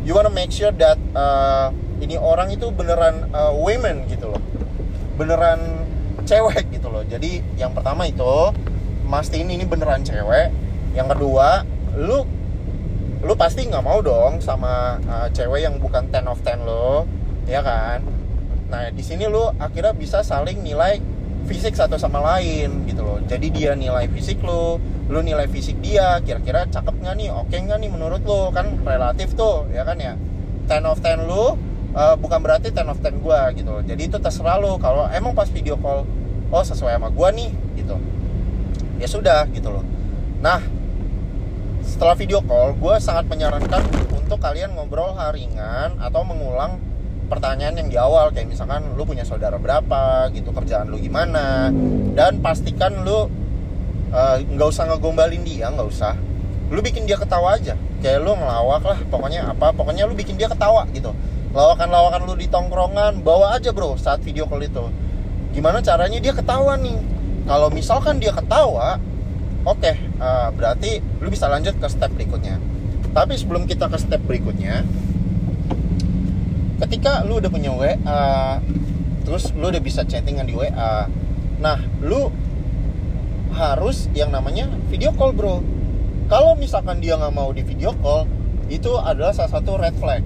you 0.06 0.14
wanna 0.14 0.32
make 0.32 0.50
sure 0.54 0.72
that 0.74 0.98
uh, 1.14 1.74
ini 1.98 2.14
orang 2.14 2.54
itu 2.54 2.70
beneran 2.70 3.26
uh, 3.34 3.52
women 3.52 4.06
gitu 4.06 4.30
loh. 4.30 4.42
Beneran 5.18 5.84
cewek 6.24 6.70
gitu 6.70 6.88
loh. 6.88 7.02
Jadi 7.04 7.42
yang 7.58 7.74
pertama 7.74 8.06
itu 8.06 8.54
mastiin 9.04 9.50
ini 9.50 9.66
beneran 9.66 10.06
cewek. 10.06 10.54
Yang 10.94 11.18
kedua 11.18 11.66
lu 11.98 12.24
lu 13.18 13.34
pasti 13.34 13.66
nggak 13.66 13.82
mau 13.82 13.98
dong 13.98 14.38
sama 14.38 15.02
uh, 15.10 15.28
cewek 15.34 15.66
yang 15.66 15.82
bukan 15.82 16.06
10 16.06 16.30
of 16.30 16.38
10 16.46 16.62
lo 16.62 17.02
ya 17.50 17.64
kan 17.64 18.04
Nah, 18.68 18.92
di 18.92 19.00
sini 19.00 19.24
lu 19.24 19.48
akhirnya 19.56 19.96
bisa 19.96 20.20
saling 20.20 20.60
nilai 20.60 21.00
fisik 21.48 21.72
satu 21.72 21.96
sama 21.96 22.20
lain 22.20 22.84
gitu 22.84 23.00
loh. 23.00 23.18
Jadi 23.24 23.48
dia 23.48 23.72
nilai 23.72 24.04
fisik 24.12 24.44
lu, 24.44 24.76
lu 25.08 25.20
nilai 25.24 25.48
fisik 25.48 25.80
dia, 25.80 26.20
kira-kira 26.20 26.68
cakep 26.68 26.92
nggak 27.00 27.14
nih, 27.16 27.28
oke 27.32 27.48
okay 27.48 27.58
nggak 27.64 27.78
nih 27.80 27.90
menurut 27.90 28.20
lu 28.28 28.52
kan 28.52 28.76
relatif 28.84 29.32
tuh, 29.32 29.64
ya 29.72 29.82
kan 29.88 29.96
ya. 29.96 30.14
10 30.68 30.84
of 30.84 31.00
10 31.00 31.24
lu 31.24 31.56
uh, 31.96 32.14
bukan 32.20 32.44
berarti 32.44 32.68
10 32.68 32.92
of 32.92 33.00
10 33.00 33.24
gua 33.24 33.48
gitu 33.56 33.72
loh. 33.72 33.82
Jadi 33.82 34.12
itu 34.12 34.20
terserah 34.20 34.60
lu 34.60 34.76
kalau 34.76 35.08
emang 35.08 35.32
pas 35.32 35.48
video 35.48 35.80
call 35.80 36.04
oh 36.52 36.64
sesuai 36.64 37.00
sama 37.00 37.08
gua 37.08 37.32
nih 37.32 37.48
gitu. 37.80 37.96
Ya 39.00 39.08
sudah 39.08 39.48
gitu 39.48 39.72
loh. 39.72 39.84
Nah, 40.44 40.60
setelah 41.88 42.14
video 42.14 42.44
call, 42.44 42.76
gue 42.76 42.94
sangat 43.00 43.26
menyarankan 43.26 43.82
untuk 44.14 44.38
kalian 44.38 44.76
ngobrol 44.76 45.16
haringan 45.16 45.96
atau 45.98 46.22
mengulang 46.22 46.78
pertanyaan 47.28 47.76
yang 47.76 47.88
di 47.92 47.96
awal 48.00 48.32
kayak 48.32 48.48
misalkan 48.48 48.82
lu 48.96 49.04
punya 49.04 49.22
saudara 49.22 49.60
berapa 49.60 50.32
gitu 50.32 50.50
kerjaan 50.50 50.88
lu 50.88 50.96
gimana 50.96 51.68
dan 52.16 52.40
pastikan 52.40 53.04
lu 53.04 53.28
eh, 54.10 54.36
nggak 54.48 54.68
uh, 54.68 54.72
usah 54.72 54.88
ngegombalin 54.88 55.44
dia 55.44 55.68
nggak 55.68 55.88
usah. 55.88 56.16
Lu 56.68 56.80
bikin 56.80 57.04
dia 57.04 57.20
ketawa 57.20 57.56
aja. 57.56 57.76
Kayak 58.00 58.24
lu 58.24 58.32
ngelawak 58.36 58.82
lah 58.84 58.98
pokoknya 59.12 59.52
apa 59.52 59.72
pokoknya 59.76 60.08
lu 60.08 60.16
bikin 60.16 60.40
dia 60.40 60.48
ketawa 60.48 60.88
gitu. 60.90 61.12
Lawakan-lawakan 61.52 62.24
lu 62.24 62.34
di 62.36 62.48
tongkrongan 62.48 63.20
bawa 63.20 63.56
aja 63.60 63.70
bro 63.72 63.94
saat 64.00 64.24
video 64.24 64.48
call 64.48 64.64
itu. 64.64 64.88
Gimana 65.52 65.84
caranya 65.84 66.18
dia 66.20 66.32
ketawa 66.32 66.80
nih? 66.80 66.96
Kalau 67.48 67.68
misalkan 67.72 68.20
dia 68.20 68.32
ketawa 68.32 69.00
oke 69.64 69.80
okay, 69.80 69.96
uh, 70.20 70.48
berarti 70.52 71.00
lu 71.20 71.28
bisa 71.28 71.48
lanjut 71.48 71.76
ke 71.76 71.86
step 71.92 72.08
berikutnya. 72.16 72.56
Tapi 73.12 73.36
sebelum 73.36 73.64
kita 73.64 73.88
ke 73.88 73.96
step 74.00 74.20
berikutnya 74.24 74.84
ketika 76.78 77.26
lu 77.26 77.42
udah 77.42 77.50
punya 77.50 77.74
WA 77.74 78.62
terus 79.26 79.50
lu 79.52 79.68
udah 79.68 79.82
bisa 79.82 80.06
chattingan 80.06 80.46
di 80.46 80.54
WA 80.54 81.10
nah 81.58 81.78
lu 82.02 82.30
harus 83.58 84.06
yang 84.14 84.30
namanya 84.30 84.70
video 84.86 85.10
call 85.18 85.34
bro. 85.34 85.58
Kalau 86.30 86.54
misalkan 86.54 87.02
dia 87.02 87.18
nggak 87.18 87.34
mau 87.34 87.50
di 87.50 87.66
video 87.66 87.90
call 87.98 88.30
itu 88.70 88.94
adalah 88.94 89.34
salah 89.34 89.58
satu 89.58 89.74
red 89.80 89.96
flag 89.98 90.22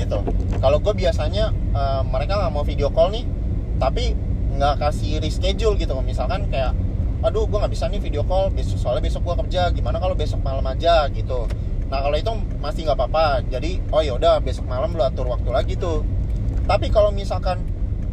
gitu. 0.00 0.24
Kalau 0.62 0.80
gue 0.80 0.94
biasanya 0.96 1.52
uh, 1.76 2.00
mereka 2.06 2.40
nggak 2.40 2.52
mau 2.54 2.64
video 2.64 2.88
call 2.88 3.12
nih 3.12 3.28
tapi 3.76 4.16
nggak 4.56 4.80
kasih 4.80 5.20
reschedule 5.20 5.76
gitu. 5.76 5.92
Misalkan 6.00 6.48
kayak 6.48 6.72
aduh 7.24 7.44
gue 7.44 7.58
nggak 7.60 7.72
bisa 7.72 7.88
nih 7.92 8.00
video 8.00 8.22
call 8.24 8.52
besok 8.52 8.80
soalnya 8.80 9.08
besok 9.08 9.24
gue 9.24 9.34
kerja 9.44 9.72
gimana 9.72 9.96
kalau 9.96 10.12
besok 10.12 10.44
malam 10.44 10.64
aja 10.68 11.08
gitu 11.08 11.48
nah 11.92 12.00
kalau 12.00 12.16
itu 12.16 12.32
masih 12.58 12.88
nggak 12.88 12.98
apa-apa. 12.98 13.44
Jadi 13.48 13.80
oh 13.92 14.00
ya 14.00 14.16
udah 14.16 14.40
besok 14.40 14.64
malam 14.66 14.96
lu 14.96 15.04
atur 15.04 15.28
waktu 15.28 15.50
lagi 15.52 15.74
tuh. 15.76 16.02
Tapi 16.64 16.88
kalau 16.88 17.12
misalkan 17.12 17.60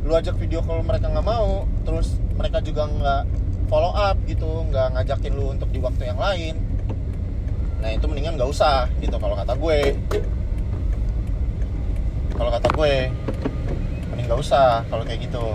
lu 0.02 0.18
ajak 0.18 0.34
video 0.42 0.66
call 0.66 0.82
mereka 0.82 1.14
nggak 1.14 1.24
mau 1.24 1.70
terus 1.86 2.18
mereka 2.34 2.58
juga 2.60 2.90
nggak 2.90 3.22
follow 3.70 3.94
up 3.94 4.18
gitu 4.26 4.66
nggak 4.68 4.98
ngajakin 4.98 5.34
lu 5.38 5.54
untuk 5.54 5.70
di 5.70 5.78
waktu 5.78 6.10
yang 6.10 6.18
lain 6.18 6.58
nah 7.82 7.90
itu 7.90 8.06
mendingan 8.06 8.38
nggak 8.38 8.50
usah 8.50 8.90
gitu 9.02 9.18
kalau 9.18 9.34
kata 9.34 9.54
gue. 9.58 9.80
Kalau 12.38 12.50
kata 12.50 12.68
gue 12.74 12.94
mending 14.10 14.26
nggak 14.26 14.42
usah 14.42 14.82
kalau 14.90 15.06
kayak 15.06 15.22
gitu. 15.26 15.46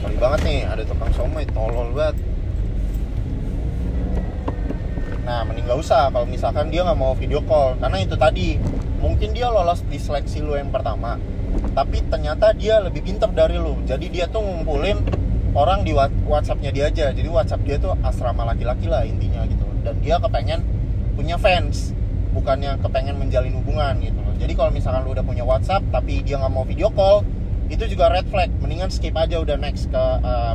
Sorry 0.00 0.16
banget 0.20 0.40
nih 0.44 0.60
ada 0.68 0.82
tukang 0.84 1.12
somai 1.16 1.44
tolol 1.52 1.92
banget 1.96 2.16
nah 5.26 5.42
mending 5.42 5.66
gak 5.66 5.82
usah 5.82 6.06
kalau 6.14 6.22
misalkan 6.22 6.70
dia 6.70 6.86
nggak 6.86 6.94
mau 6.94 7.12
video 7.18 7.42
call. 7.42 7.74
Karena 7.82 7.98
itu 7.98 8.14
tadi 8.14 8.54
mungkin 9.02 9.34
dia 9.34 9.50
lolos 9.50 9.82
di 9.90 9.98
seleksi 9.98 10.38
lu 10.40 10.54
yang 10.54 10.70
pertama 10.70 11.18
tapi 11.74 12.00
ternyata 12.06 12.54
dia 12.54 12.78
lebih 12.78 13.02
pintar 13.02 13.34
dari 13.34 13.58
lu. 13.58 13.74
Jadi 13.82 14.06
dia 14.08 14.30
tuh 14.30 14.40
ngumpulin 14.40 15.02
orang 15.52 15.82
di 15.82 15.92
WhatsAppnya 15.98 16.70
dia 16.70 16.88
aja. 16.88 17.10
Jadi 17.10 17.26
WhatsApp 17.26 17.66
dia 17.66 17.76
tuh 17.82 17.98
asrama 18.06 18.46
laki-laki 18.46 18.86
lah 18.86 19.02
intinya 19.02 19.42
gitu. 19.50 19.66
Dan 19.82 19.98
dia 19.98 20.22
kepengen 20.22 20.62
punya 21.18 21.36
fans 21.36 21.90
bukannya 22.36 22.76
kepengen 22.84 23.16
menjalin 23.18 23.52
hubungan 23.58 23.98
gitu 23.98 24.20
loh. 24.20 24.34
Jadi 24.38 24.52
kalau 24.54 24.70
misalkan 24.70 25.02
lu 25.04 25.10
udah 25.10 25.26
punya 25.26 25.42
WhatsApp 25.42 25.82
tapi 25.90 26.22
dia 26.22 26.38
nggak 26.38 26.52
mau 26.54 26.62
video 26.62 26.88
call 26.94 27.26
itu 27.66 27.82
juga 27.90 28.14
red 28.14 28.30
flag. 28.30 28.52
Mendingan 28.62 28.94
skip 28.94 29.16
aja 29.18 29.42
udah 29.42 29.58
next 29.58 29.90
ke 29.90 30.04
uh, 30.22 30.54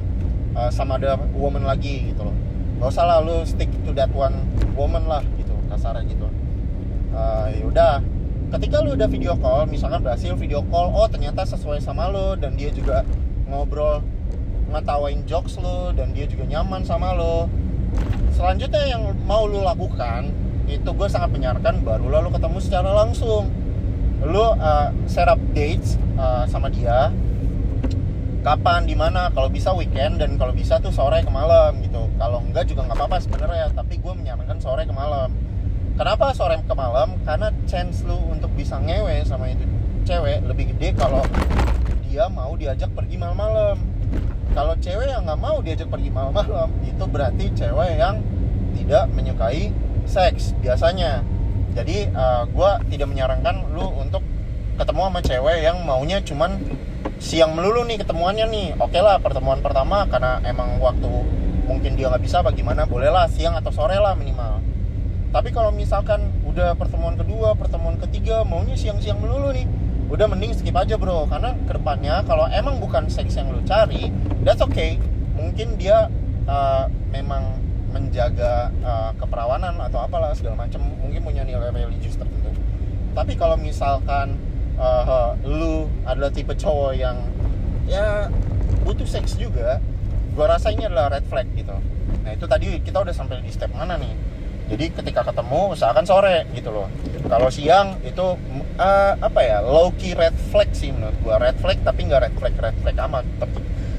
uh, 0.56 0.70
sama 0.72 0.96
ada 0.96 1.20
woman 1.36 1.66
lagi 1.68 2.14
gitu 2.14 2.24
loh 2.24 2.36
gak 2.82 2.90
usah 2.90 3.06
lah 3.06 3.22
lu 3.22 3.46
stick 3.46 3.70
to 3.86 3.94
that 3.94 4.10
one 4.10 4.34
woman 4.74 5.06
lah 5.06 5.22
gitu 5.38 5.54
kasarnya 5.70 6.02
gitu. 6.10 6.26
Uh, 7.14 7.46
ya 7.54 7.64
udah. 7.70 7.94
Ketika 8.52 8.82
lu 8.82 8.98
udah 8.98 9.06
video 9.08 9.38
call 9.38 9.70
misalkan 9.70 10.02
berhasil 10.02 10.34
video 10.34 10.66
call 10.68 10.90
oh 10.90 11.06
ternyata 11.06 11.46
sesuai 11.46 11.78
sama 11.80 12.10
lu 12.10 12.36
dan 12.42 12.58
dia 12.58 12.74
juga 12.74 13.06
ngobrol 13.48 14.02
ngetawain 14.74 15.24
jokes 15.30 15.62
lu 15.62 15.94
dan 15.94 16.12
dia 16.12 16.26
juga 16.28 16.44
nyaman 16.50 16.84
sama 16.84 17.16
lo 17.16 17.52
selanjutnya 18.32 18.88
yang 18.88 19.04
mau 19.28 19.48
lu 19.48 19.64
lakukan 19.64 20.32
itu 20.68 20.88
gue 20.88 21.08
sangat 21.08 21.36
menyarankan 21.36 21.84
baru 21.86 22.12
lu 22.12 22.34
ketemu 22.34 22.58
secara 22.60 22.90
langsung. 22.92 23.48
Lu 24.26 24.42
uh, 24.42 24.90
set 25.06 25.32
up 25.32 25.40
dates 25.56 25.96
uh, 26.20 26.44
sama 26.50 26.68
dia 26.68 27.14
kapan 28.42 28.90
di 28.90 28.98
mana 28.98 29.30
kalau 29.30 29.54
bisa 29.54 29.70
weekend 29.78 30.18
dan 30.18 30.34
kalau 30.36 30.50
bisa 30.50 30.82
tuh 30.82 30.90
sore 30.90 31.22
ke 31.22 31.30
malam 31.30 31.78
gitu. 31.86 32.10
Kalau 32.18 32.42
enggak 32.42 32.66
juga 32.66 32.90
nggak 32.90 32.98
apa-apa 32.98 33.18
sebenarnya 33.22 33.70
tapi 33.74 34.02
gue 34.02 34.14
menyarankan 34.18 34.58
sore 34.58 34.84
ke 34.90 34.94
malam. 34.94 35.30
Kenapa 35.94 36.34
sore 36.34 36.58
ke 36.66 36.74
malam? 36.74 37.22
Karena 37.22 37.54
chance 37.70 38.02
lu 38.02 38.18
untuk 38.34 38.50
bisa 38.58 38.82
ngewe 38.82 39.22
sama 39.24 39.54
itu 39.54 39.64
cewek 40.02 40.42
lebih 40.50 40.74
gede 40.74 40.98
kalau 40.98 41.22
dia 42.10 42.26
mau 42.28 42.58
diajak 42.58 42.90
pergi 42.98 43.16
malam-malam. 43.22 43.78
Kalau 44.52 44.74
cewek 44.82 45.08
yang 45.08 45.24
nggak 45.24 45.40
mau 45.40 45.62
diajak 45.62 45.88
pergi 45.88 46.10
malam-malam 46.10 46.74
itu 46.84 47.04
berarti 47.06 47.46
cewek 47.54 48.02
yang 48.02 48.20
tidak 48.74 49.06
menyukai 49.14 49.70
seks 50.10 50.58
biasanya. 50.60 51.22
Jadi 51.72 52.10
uh, 52.12 52.44
eh, 52.44 52.44
gue 52.52 52.72
tidak 52.92 53.08
menyarankan 53.08 53.70
lu 53.72 53.86
untuk 53.96 54.26
ketemu 54.76 55.02
sama 55.08 55.20
cewek 55.22 55.58
yang 55.62 55.78
maunya 55.86 56.18
cuman 56.26 56.58
siang 57.22 57.54
melulu 57.54 57.86
nih 57.86 58.02
ketemuannya 58.02 58.46
nih. 58.50 58.68
Oke 58.82 58.98
okay 58.98 59.02
lah 59.02 59.22
pertemuan 59.22 59.62
pertama 59.62 60.10
karena 60.10 60.42
emang 60.42 60.82
waktu 60.82 61.10
mungkin 61.70 61.96
dia 61.96 62.12
nggak 62.12 62.24
bisa 62.26 62.44
bagaimana 62.44 62.90
bolehlah 62.90 63.30
siang 63.30 63.56
atau 63.56 63.72
sore 63.72 63.96
lah 63.98 64.18
minimal. 64.18 64.60
Tapi 65.32 65.56
kalau 65.56 65.72
misalkan 65.72 66.28
udah 66.44 66.76
pertemuan 66.76 67.16
kedua 67.16 67.56
pertemuan 67.56 67.96
ketiga 68.02 68.44
maunya 68.44 68.76
siang-siang 68.76 69.22
melulu 69.22 69.56
nih 69.56 69.64
udah 70.12 70.28
mending 70.28 70.52
skip 70.52 70.76
aja 70.76 71.00
bro. 71.00 71.30
Karena 71.30 71.56
ke 71.56 71.72
depannya 71.78 72.26
kalau 72.28 72.50
emang 72.52 72.84
bukan 72.84 73.08
seks 73.08 73.40
yang 73.40 73.48
lu 73.54 73.64
cari 73.64 74.12
that's 74.44 74.60
okay. 74.60 75.00
Mungkin 75.40 75.80
dia 75.80 76.12
uh, 76.46 76.86
memang 77.10 77.62
menjaga 77.92 78.72
uh, 78.84 79.12
keperawanan 79.20 79.76
atau 79.80 80.00
apalah 80.04 80.32
segala 80.32 80.68
macam 80.68 80.80
mungkin 81.00 81.24
punya 81.24 81.44
nilai 81.44 81.72
religius 81.72 82.16
tertentu. 82.16 82.52
Tapi 83.12 83.36
kalau 83.36 83.60
misalkan 83.60 84.40
uh, 84.80 85.36
lu 85.44 85.88
adalah 86.06 86.32
tipe 86.32 86.54
cowok 86.56 86.92
yang 86.96 87.18
ya 87.88 88.32
butuh 88.88 89.08
seks 89.08 89.36
juga. 89.36 89.82
Gue 90.32 90.46
rasa 90.48 90.72
ini 90.72 90.88
adalah 90.88 91.12
red 91.12 91.28
flag 91.28 91.48
gitu. 91.56 91.76
Nah 92.24 92.32
itu 92.32 92.46
tadi 92.48 92.80
kita 92.80 93.04
udah 93.04 93.12
sampai 93.12 93.44
di 93.44 93.52
step 93.52 93.72
mana 93.76 94.00
nih? 94.00 94.14
Jadi 94.72 94.86
ketika 94.96 95.28
ketemu 95.28 95.76
usahakan 95.76 96.08
sore 96.08 96.48
gitu 96.56 96.72
loh. 96.72 96.88
Kalau 97.28 97.52
siang 97.52 98.00
itu 98.08 98.40
uh, 98.80 99.14
apa 99.20 99.40
ya 99.44 99.60
low 99.60 99.92
key 100.00 100.16
red 100.16 100.32
flag 100.52 100.72
sih 100.72 100.96
menurut 100.96 101.16
gue 101.20 101.36
red 101.36 101.58
flag 101.60 101.84
tapi 101.84 102.08
nggak 102.08 102.32
red 102.32 102.36
flag 102.40 102.56
red 102.56 102.78
flag 102.80 102.96
amat. 102.96 103.28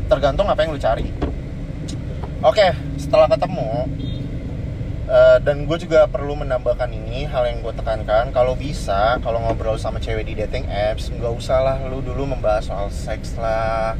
Tergantung 0.09 0.49
apa 0.49 0.65
yang 0.65 0.73
lu 0.73 0.81
cari. 0.81 1.13
Oke 2.41 2.73
setelah 2.97 3.29
ketemu 3.29 3.87
Uh, 5.03 5.43
dan 5.43 5.67
gue 5.67 5.79
juga 5.83 6.07
perlu 6.07 6.39
menambahkan 6.39 6.87
ini 6.95 7.27
hal 7.27 7.43
yang 7.51 7.59
gue 7.59 7.75
tekankan 7.75 8.31
kalau 8.31 8.55
bisa 8.55 9.19
kalau 9.19 9.43
ngobrol 9.43 9.75
sama 9.75 9.99
cewek 9.99 10.23
di 10.31 10.39
dating 10.39 10.63
apps 10.71 11.11
nggak 11.11 11.27
usah 11.27 11.59
lah 11.59 11.77
lu 11.91 11.99
dulu 11.99 12.23
membahas 12.23 12.71
soal 12.71 12.87
seks 12.87 13.35
lah 13.35 13.99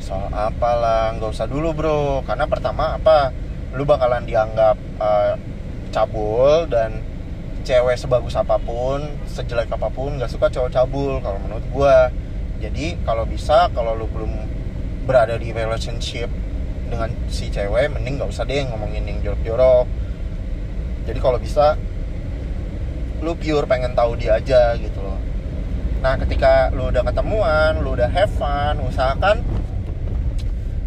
soal 0.00 0.32
apalah 0.32 1.12
nggak 1.20 1.30
usah 1.36 1.44
dulu 1.44 1.76
bro. 1.76 2.24
Karena 2.24 2.48
pertama 2.48 2.96
apa? 2.96 3.34
Lu 3.76 3.84
bakalan 3.84 4.24
dianggap 4.24 4.80
uh, 4.96 5.36
cabul 5.92 6.64
dan 6.70 7.04
cewek 7.68 8.00
sebagus 8.00 8.32
apa 8.32 8.56
pun 8.56 9.04
sejelek 9.28 9.68
apa 9.68 9.92
pun 9.92 10.16
nggak 10.16 10.32
suka 10.32 10.48
cowok 10.48 10.72
cabul 10.72 11.20
kalau 11.20 11.36
menurut 11.44 11.66
gue 11.68 11.96
jadi 12.64 12.96
kalau 13.04 13.28
bisa 13.28 13.68
kalau 13.76 13.92
lu 13.92 14.08
belum 14.08 14.32
berada 15.04 15.36
di 15.36 15.52
relationship 15.52 16.32
dengan 16.88 17.12
si 17.28 17.52
cewek 17.52 17.92
mending 17.92 18.16
nggak 18.16 18.32
usah 18.32 18.48
deh 18.48 18.64
ngomongin 18.72 19.04
yang 19.04 19.20
jorok-jorok 19.20 19.84
jadi 21.08 21.18
kalau 21.24 21.40
bisa 21.40 21.80
lu 23.24 23.32
pure 23.32 23.64
pengen 23.64 23.96
tahu 23.96 24.14
dia 24.20 24.36
aja 24.36 24.76
gitu 24.76 25.00
loh. 25.00 25.16
Nah 26.04 26.20
ketika 26.20 26.68
lu 26.70 26.92
udah 26.92 27.00
ketemuan 27.00 27.80
lu 27.80 27.96
udah 27.96 28.12
have 28.12 28.30
fun 28.36 28.76
usahakan 28.84 29.40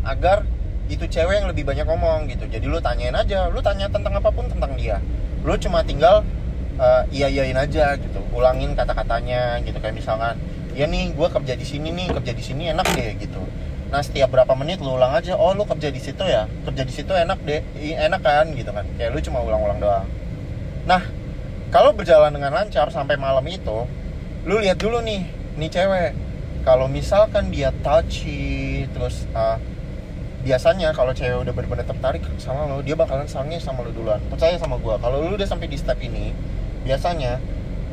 agar 0.06 0.46
itu 0.88 1.10
cewek 1.10 1.42
yang 1.42 1.50
lebih 1.50 1.66
banyak 1.66 1.90
ngomong 1.90 2.30
gitu. 2.30 2.46
Jadi 2.46 2.70
lu 2.70 2.78
tanyain 2.78 3.18
aja 3.18 3.50
lu 3.50 3.60
tanya 3.66 3.90
tentang 3.90 4.14
apa 4.14 4.30
pun 4.30 4.46
tentang 4.46 4.78
dia. 4.78 5.02
Lu 5.42 5.58
cuma 5.58 5.82
tinggal 5.82 6.22
uh, 6.78 7.04
iya 7.10 7.26
iyain 7.28 7.58
aja 7.58 7.98
gitu. 7.98 8.22
Ulangin 8.32 8.78
kata-katanya 8.78 9.60
gitu. 9.66 9.82
Kayak 9.82 10.00
misalkan 10.00 10.38
ya 10.78 10.88
nih 10.88 11.12
gue 11.12 11.28
kerja 11.28 11.54
di 11.58 11.66
sini 11.68 11.92
nih 11.92 12.08
kerja 12.16 12.32
di 12.32 12.44
sini 12.46 12.72
enak 12.72 12.88
deh 12.96 13.12
gitu 13.20 13.44
nah 13.92 14.00
setiap 14.00 14.32
berapa 14.32 14.56
menit 14.56 14.80
lu 14.80 14.96
ulang 14.96 15.12
aja 15.12 15.36
oh 15.36 15.52
lu 15.52 15.68
kerja 15.68 15.92
di 15.92 16.00
situ 16.00 16.24
ya? 16.24 16.48
Kerja 16.64 16.84
di 16.88 16.94
situ 16.96 17.12
enak 17.12 17.44
deh 17.44 17.60
enak 17.76 18.24
kan? 18.24 18.48
Gitu 18.56 18.72
kan. 18.72 18.88
Kayak 18.96 19.12
lu 19.12 19.20
cuma 19.20 19.44
ulang-ulang 19.44 19.84
doang. 19.84 20.08
Nah 20.88 21.04
kalau 21.76 21.92
berjalan 21.92 22.32
dengan 22.32 22.56
lancar 22.56 22.88
sampai 22.88 23.20
malam 23.20 23.44
itu 23.52 23.84
lu 24.48 24.64
lihat 24.64 24.80
dulu 24.80 25.04
nih 25.04 25.28
nih 25.60 25.70
cewek. 25.70 26.12
Kalau 26.64 26.88
misalkan 26.88 27.52
dia 27.52 27.76
touchy 27.84 28.88
terus 28.96 29.28
uh, 29.36 29.60
biasanya 30.42 30.96
kalau 30.96 31.12
cewek 31.12 31.44
udah 31.44 31.54
benar-benar 31.54 31.86
tertarik 31.86 32.24
sama 32.42 32.66
lo 32.72 32.82
dia 32.82 32.96
bakalan 32.96 33.28
sange 33.28 33.60
sama 33.60 33.84
lo 33.84 33.92
duluan. 33.92 34.24
Percaya 34.32 34.56
sama 34.56 34.80
gue 34.80 34.96
kalau 35.04 35.20
lu 35.20 35.36
udah 35.36 35.48
sampai 35.52 35.68
di 35.68 35.76
step 35.76 36.00
ini 36.00 36.32
biasanya 36.88 37.44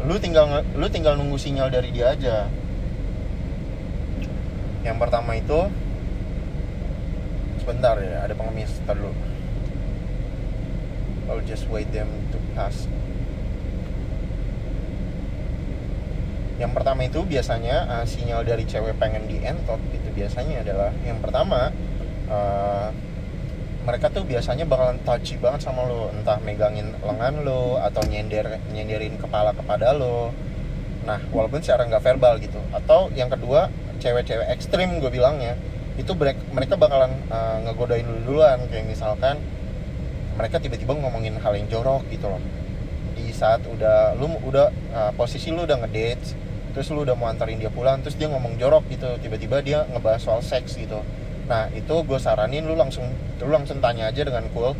lu 0.06 0.14
tinggal 0.22 0.62
lu 0.78 0.86
tinggal 0.86 1.18
nunggu 1.18 1.42
sinyal 1.42 1.74
dari 1.74 1.90
dia 1.90 2.14
aja. 2.14 2.46
Yang 4.86 4.96
pertama 5.02 5.34
itu 5.34 5.68
sebentar 7.68 8.00
ya 8.00 8.24
ada 8.24 8.32
pengemis 8.32 8.72
terlalu 8.88 9.12
I'll 11.28 11.44
just 11.44 11.68
wait 11.68 11.92
them 11.92 12.08
to 12.32 12.40
pass. 12.56 12.88
Yang 16.56 16.72
pertama 16.72 17.04
itu 17.04 17.20
biasanya 17.20 17.84
uh, 17.84 18.04
sinyal 18.08 18.48
dari 18.48 18.64
cewek 18.64 18.96
pengen 18.96 19.28
di 19.28 19.44
entot 19.44 19.76
itu 19.92 20.08
biasanya 20.16 20.64
adalah 20.64 20.88
yang 21.04 21.20
pertama 21.20 21.68
uh, 22.32 22.88
mereka 23.84 24.08
tuh 24.08 24.24
biasanya 24.24 24.64
bakalan 24.64 24.96
touchy 25.04 25.36
banget 25.36 25.68
sama 25.68 25.84
lo. 25.84 26.08
Entah 26.16 26.40
megangin 26.40 26.96
lengan 27.04 27.44
lo 27.44 27.76
atau 27.76 28.00
nyender 28.08 28.56
nyenderin 28.72 29.20
kepala 29.20 29.52
kepada 29.52 29.92
lo. 29.92 30.32
Nah 31.04 31.20
walaupun 31.28 31.60
secara 31.60 31.84
nggak 31.84 32.00
verbal 32.00 32.40
gitu. 32.40 32.64
Atau 32.72 33.12
yang 33.12 33.28
kedua 33.28 33.68
cewek-cewek 34.00 34.48
ekstrim 34.48 34.96
gue 34.96 35.12
bilangnya 35.12 35.60
itu 35.98 36.14
mereka 36.54 36.74
bakalan 36.78 37.10
uh, 37.28 37.58
ngegodain 37.66 38.06
lu 38.06 38.22
duluan. 38.22 38.62
Kayak 38.70 38.86
misalkan 38.86 39.36
mereka 40.38 40.62
tiba-tiba 40.62 40.94
ngomongin 40.94 41.34
hal 41.42 41.52
yang 41.58 41.66
jorok 41.66 42.06
gitu 42.08 42.30
loh. 42.30 42.40
Di 43.18 43.34
saat 43.34 43.66
udah 43.66 44.14
lu 44.14 44.30
udah 44.46 44.70
uh, 44.94 45.12
posisi 45.18 45.50
lu 45.50 45.66
udah 45.66 45.82
ngedate 45.82 46.46
terus 46.72 46.94
lu 46.94 47.02
udah 47.02 47.18
mau 47.18 47.26
antarin 47.26 47.58
dia 47.58 47.72
pulang 47.74 47.98
terus 48.06 48.14
dia 48.14 48.30
ngomong 48.30 48.54
jorok 48.54 48.86
gitu 48.86 49.18
tiba-tiba 49.18 49.58
dia 49.66 49.78
ngebahas 49.90 50.22
soal 50.22 50.40
seks 50.40 50.78
gitu. 50.78 51.02
Nah 51.50 51.66
itu 51.74 51.94
gue 52.06 52.18
saranin 52.22 52.62
lu 52.62 52.78
langsung 52.78 53.10
lu 53.42 53.50
langsung 53.50 53.82
tanya 53.82 54.06
aja 54.14 54.22
dengan 54.22 54.46
cool 54.54 54.78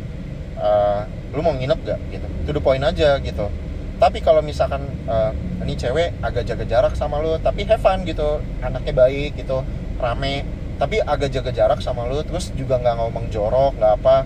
uh, 0.55 1.01
lu 1.35 1.43
mau 1.43 1.51
nginep 1.51 1.79
gak 1.83 1.99
gitu. 2.15 2.27
To 2.47 2.49
the 2.55 2.61
point 2.63 2.81
aja 2.85 3.19
gitu. 3.19 3.51
Tapi 3.99 4.23
kalau 4.23 4.39
misalkan 4.39 4.87
uh, 5.11 5.35
ini 5.59 5.75
cewek 5.75 6.23
agak 6.23 6.47
jaga 6.47 6.63
jarak 6.63 6.93
sama 6.95 7.19
lu 7.19 7.35
tapi 7.43 7.67
have 7.67 7.83
fun 7.83 8.07
gitu 8.07 8.39
anaknya 8.63 8.95
baik 8.95 9.35
gitu 9.35 9.59
rame 9.99 10.47
tapi 10.79 11.03
agak 11.03 11.29
jaga 11.35 11.51
jarak 11.51 11.79
sama 11.83 12.07
lu 12.07 12.23
terus 12.23 12.55
juga 12.55 12.79
nggak 12.79 12.95
ngomong 12.95 13.27
jorok 13.27 13.75
nggak 13.75 13.93
apa. 13.99 14.23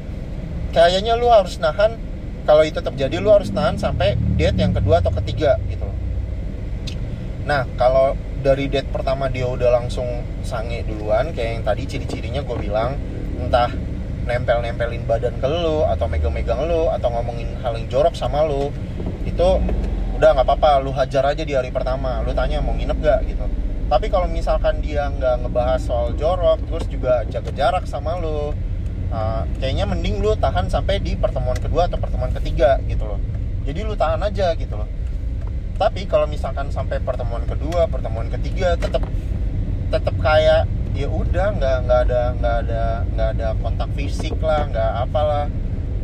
Kayaknya 0.69 1.17
lu 1.17 1.27
harus 1.33 1.57
nahan 1.57 1.97
kalau 2.45 2.61
itu 2.61 2.77
terjadi 2.77 3.17
lu 3.17 3.33
harus 3.33 3.49
nahan 3.49 3.75
sampai 3.81 4.13
date 4.37 4.61
yang 4.61 4.71
kedua 4.71 5.01
atau 5.01 5.09
ketiga 5.17 5.57
gitu 5.65 5.81
loh. 5.81 5.97
Nah 7.49 7.65
kalau 7.75 8.13
dari 8.45 8.69
date 8.69 8.87
pertama 8.93 9.33
dia 9.33 9.49
udah 9.49 9.81
langsung 9.81 10.05
sange 10.45 10.85
duluan 10.85 11.33
kayak 11.33 11.49
yang 11.59 11.63
tadi 11.65 11.83
ciri-cirinya 11.89 12.45
gue 12.45 12.57
bilang 12.61 13.01
entah 13.41 13.73
nempel-nempelin 14.23 15.03
badan 15.09 15.35
ke 15.41 15.47
lu 15.49 15.83
atau 15.89 16.05
megang-megang 16.07 16.63
lu 16.69 16.87
atau 16.93 17.09
ngomongin 17.11 17.49
hal 17.59 17.75
yang 17.75 17.89
jorok 17.89 18.15
sama 18.15 18.45
lu 18.45 18.69
itu 19.25 19.47
udah 20.13 20.29
nggak 20.37 20.45
apa-apa 20.45 20.85
lu 20.85 20.93
hajar 20.93 21.25
aja 21.33 21.41
di 21.41 21.57
hari 21.57 21.73
pertama. 21.73 22.21
Lu 22.21 22.31
tanya 22.37 22.61
mau 22.61 22.77
nginep 22.77 22.97
gak 23.01 23.19
gitu 23.25 23.45
tapi 23.93 24.10
kalau 24.10 24.25
misalkan 24.25 24.82
dia 24.82 25.06
nggak 25.06 25.45
ngebahas 25.45 25.77
soal 25.77 26.17
jorok 26.17 26.65
terus 26.65 26.89
juga 26.89 27.21
jaga 27.29 27.53
jarak 27.53 27.86
sama 27.86 28.17
lu 28.17 28.49
uh, 29.13 29.45
kayaknya 29.62 29.86
mending 29.86 30.17
lu 30.17 30.34
tahan 30.34 30.65
sampai 30.65 30.97
di 30.97 31.13
pertemuan 31.13 31.53
kedua 31.62 31.86
atau 31.86 32.01
pertemuan 32.01 32.34
ketiga 32.34 32.82
gitu 32.89 33.06
loh. 33.06 33.21
Jadi 33.69 33.86
lu 33.86 33.93
tahan 33.93 34.17
aja 34.25 34.58
gitu 34.58 34.73
loh. 34.82 34.89
Tapi 35.77 36.10
kalau 36.10 36.25
misalkan 36.25 36.73
sampai 36.73 37.06
pertemuan 37.06 37.45
kedua 37.45 37.86
pertemuan 37.86 38.34
ketiga 38.34 38.73
tetap 38.82 39.06
tetap 39.93 40.15
kayak 40.17 40.65
ya 40.97 41.06
udah 41.06 41.53
nggak 41.53 41.77
nggak 41.86 41.99
ada 42.10 42.21
nggak 42.34 42.56
ada 42.65 42.84
nggak 43.13 43.29
ada 43.38 43.47
kontak 43.62 43.93
fisik 43.93 44.34
lah 44.41 44.73
nggak 44.73 44.91
apalah. 45.06 45.45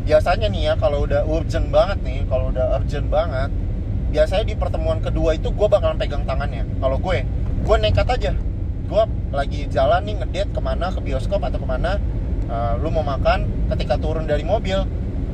Biasanya 0.05 0.45
nih 0.45 0.61
ya 0.61 0.73
kalau 0.77 1.09
udah 1.09 1.25
urgent 1.25 1.73
banget 1.73 2.05
nih 2.05 2.21
kalau 2.29 2.53
udah 2.53 2.77
urgent 2.77 3.09
banget 3.09 3.49
biasanya 4.13 4.45
di 4.45 4.53
pertemuan 4.53 5.01
kedua 5.01 5.33
itu 5.33 5.49
gue 5.49 5.65
bakalan 5.65 5.97
pegang 5.97 6.21
tangannya. 6.29 6.69
Kalau 6.77 7.01
gue 7.01 7.25
gue 7.69 7.77
nekat 7.77 8.07
aja. 8.09 8.33
Gue 8.89 9.03
lagi 9.29 9.69
jalan 9.69 10.01
nih 10.01 10.15
ngedate 10.17 10.49
ke 10.57 10.61
mana 10.61 10.89
ke 10.89 11.05
bioskop 11.05 11.37
atau 11.45 11.61
ke 11.61 11.67
mana 11.69 12.01
uh, 12.49 12.73
lu 12.81 12.89
mau 12.89 13.05
makan 13.05 13.45
ketika 13.69 14.01
turun 14.01 14.25
dari 14.25 14.41
mobil 14.41 14.81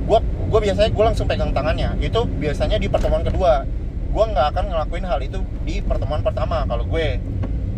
gue 0.06 0.20
gue 0.52 0.60
biasanya 0.60 0.92
gue 0.92 1.04
langsung 1.08 1.32
pegang 1.32 1.56
tangannya. 1.56 1.96
Itu 2.04 2.28
biasanya 2.28 2.76
di 2.76 2.92
pertemuan 2.92 3.24
kedua. 3.24 3.64
Gue 4.12 4.26
nggak 4.28 4.52
akan 4.52 4.64
ngelakuin 4.68 5.06
hal 5.08 5.20
itu 5.24 5.40
di 5.64 5.80
pertemuan 5.80 6.20
pertama 6.28 6.68
kalau 6.68 6.84
gue. 6.84 7.24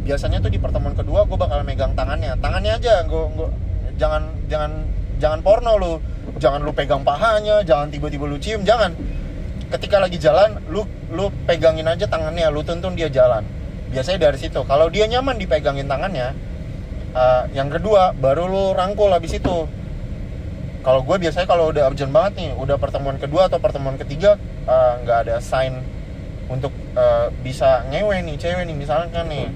Biasanya 0.10 0.42
tuh 0.42 0.50
di 0.50 0.58
pertemuan 0.58 0.98
kedua 0.98 1.30
gue 1.30 1.38
bakal 1.38 1.62
megang 1.62 1.94
tangannya. 1.94 2.34
Tangannya 2.42 2.82
aja 2.82 3.06
gue, 3.06 3.24
jangan 4.02 4.26
jangan 4.50 4.72
jangan 5.22 5.40
porno 5.46 5.78
lu. 5.78 5.94
Jangan 6.42 6.66
lu 6.66 6.74
pegang 6.74 7.06
pahanya 7.06 7.62
jangan 7.62 7.94
tiba-tiba 7.94 8.26
lu 8.26 8.42
cium 8.42 8.66
jangan. 8.66 8.98
Ketika 9.70 10.02
lagi 10.02 10.18
jalan 10.18 10.58
lu 10.74 10.82
lu 11.14 11.30
pegangin 11.46 11.86
aja 11.86 12.10
tangannya 12.10 12.50
lu 12.50 12.66
tuntun 12.66 12.98
dia 12.98 13.06
jalan 13.06 13.46
biasanya 13.92 14.30
dari 14.32 14.38
situ. 14.40 14.62
Kalau 14.68 14.88
dia 14.92 15.08
nyaman 15.08 15.40
dipegangin 15.40 15.88
tangannya 15.88 16.36
uh, 17.18 17.44
yang 17.56 17.70
kedua 17.72 18.14
baru 18.14 18.46
lu 18.50 18.64
rangkul 18.78 19.12
habis 19.12 19.38
itu. 19.38 19.68
Kalau 20.86 21.04
gue 21.04 21.18
biasanya 21.20 21.48
kalau 21.50 21.74
udah 21.74 21.92
urgent 21.92 22.14
banget 22.16 22.34
nih 22.40 22.50
udah 22.56 22.80
pertemuan 22.80 23.20
kedua 23.20 23.52
atau 23.52 23.60
pertemuan 23.60 24.00
ketiga 24.00 24.40
eh, 24.64 24.94
nggak 25.04 25.18
uh, 25.20 25.24
ada 25.28 25.36
sign 25.44 25.84
untuk 26.48 26.72
uh, 26.96 27.28
bisa 27.44 27.84
ngewe 27.92 28.24
nih 28.24 28.40
cewek 28.40 28.64
nih 28.64 28.78
misalkan 28.78 29.28
nih. 29.28 29.52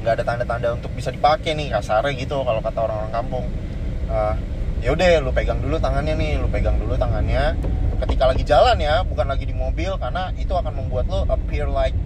Nggak 0.00 0.12
ada 0.16 0.24
tanda-tanda 0.24 0.68
untuk 0.72 0.88
bisa 0.96 1.12
dipakai 1.12 1.52
nih 1.52 1.68
kasarnya 1.68 2.16
gitu 2.16 2.40
kalau 2.48 2.64
kata 2.64 2.78
orang-orang 2.80 3.12
kampung. 3.12 3.44
Uh, 4.08 4.32
ya 4.80 4.96
udah 4.96 5.20
lu 5.20 5.36
pegang 5.36 5.60
dulu 5.60 5.76
tangannya 5.76 6.16
nih 6.16 6.32
lu 6.40 6.48
pegang 6.48 6.80
dulu 6.80 6.96
tangannya. 6.96 7.52
Ketika 8.00 8.24
lagi 8.32 8.44
jalan 8.48 8.80
ya 8.80 9.04
bukan 9.04 9.28
lagi 9.28 9.44
di 9.44 9.52
mobil 9.52 10.00
karena 10.00 10.32
itu 10.40 10.52
akan 10.56 10.72
membuat 10.80 11.12
lo 11.12 11.28
appear 11.28 11.68
like 11.68 11.96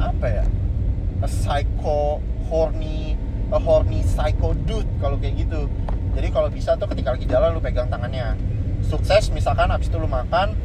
apa 0.00 0.26
ya? 0.26 0.44
A 1.20 1.28
psycho 1.28 2.24
horny 2.48 3.14
a 3.52 3.58
horny 3.60 4.00
psycho 4.02 4.56
dude 4.64 4.88
kalau 4.98 5.20
kayak 5.20 5.44
gitu. 5.44 5.68
Jadi 6.16 6.28
kalau 6.34 6.48
bisa 6.50 6.74
tuh 6.74 6.88
ketika 6.90 7.14
lagi 7.14 7.26
jalan 7.28 7.54
lu 7.54 7.60
pegang 7.62 7.86
tangannya. 7.92 8.34
Sukses 8.80 9.28
misalkan 9.30 9.68
habis 9.68 9.92
itu 9.92 10.00
lu 10.00 10.08
makan 10.08 10.56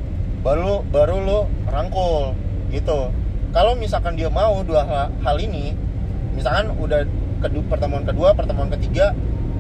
baru 0.42 0.82
baru 0.88 1.18
lu 1.22 1.40
rangkul 1.68 2.34
gitu. 2.72 3.12
Kalau 3.52 3.76
misalkan 3.76 4.20
dia 4.20 4.28
mau 4.28 4.64
dua 4.64 4.84
hal, 4.84 5.08
hal 5.24 5.38
ini 5.40 5.76
misalkan 6.36 6.72
udah 6.76 7.08
kedua 7.40 7.64
pertemuan 7.68 8.04
kedua 8.04 8.36
pertemuan 8.36 8.68
ketiga 8.72 9.12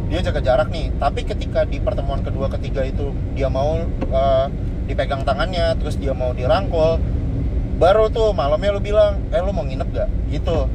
dia 0.05 0.19
jaga 0.21 0.41
jarak 0.41 0.69
nih. 0.71 0.93
Tapi 0.95 1.25
ketika 1.25 1.65
di 1.65 1.81
pertemuan 1.81 2.21
kedua 2.21 2.47
ketiga 2.49 2.85
itu 2.85 3.11
dia 3.33 3.49
mau 3.49 3.81
uh, 4.13 4.47
dipegang 4.85 5.25
tangannya 5.25 5.73
terus 5.81 5.97
dia 5.97 6.13
mau 6.13 6.31
dirangkul 6.31 7.01
baru 7.75 8.07
tuh 8.07 8.31
malamnya 8.31 8.71
lu 8.71 8.81
bilang 8.81 9.19
eh 9.35 9.41
lu 9.43 9.51
mau 9.51 9.67
nginep 9.67 9.89
gak 9.91 10.09
gitu. 10.31 10.67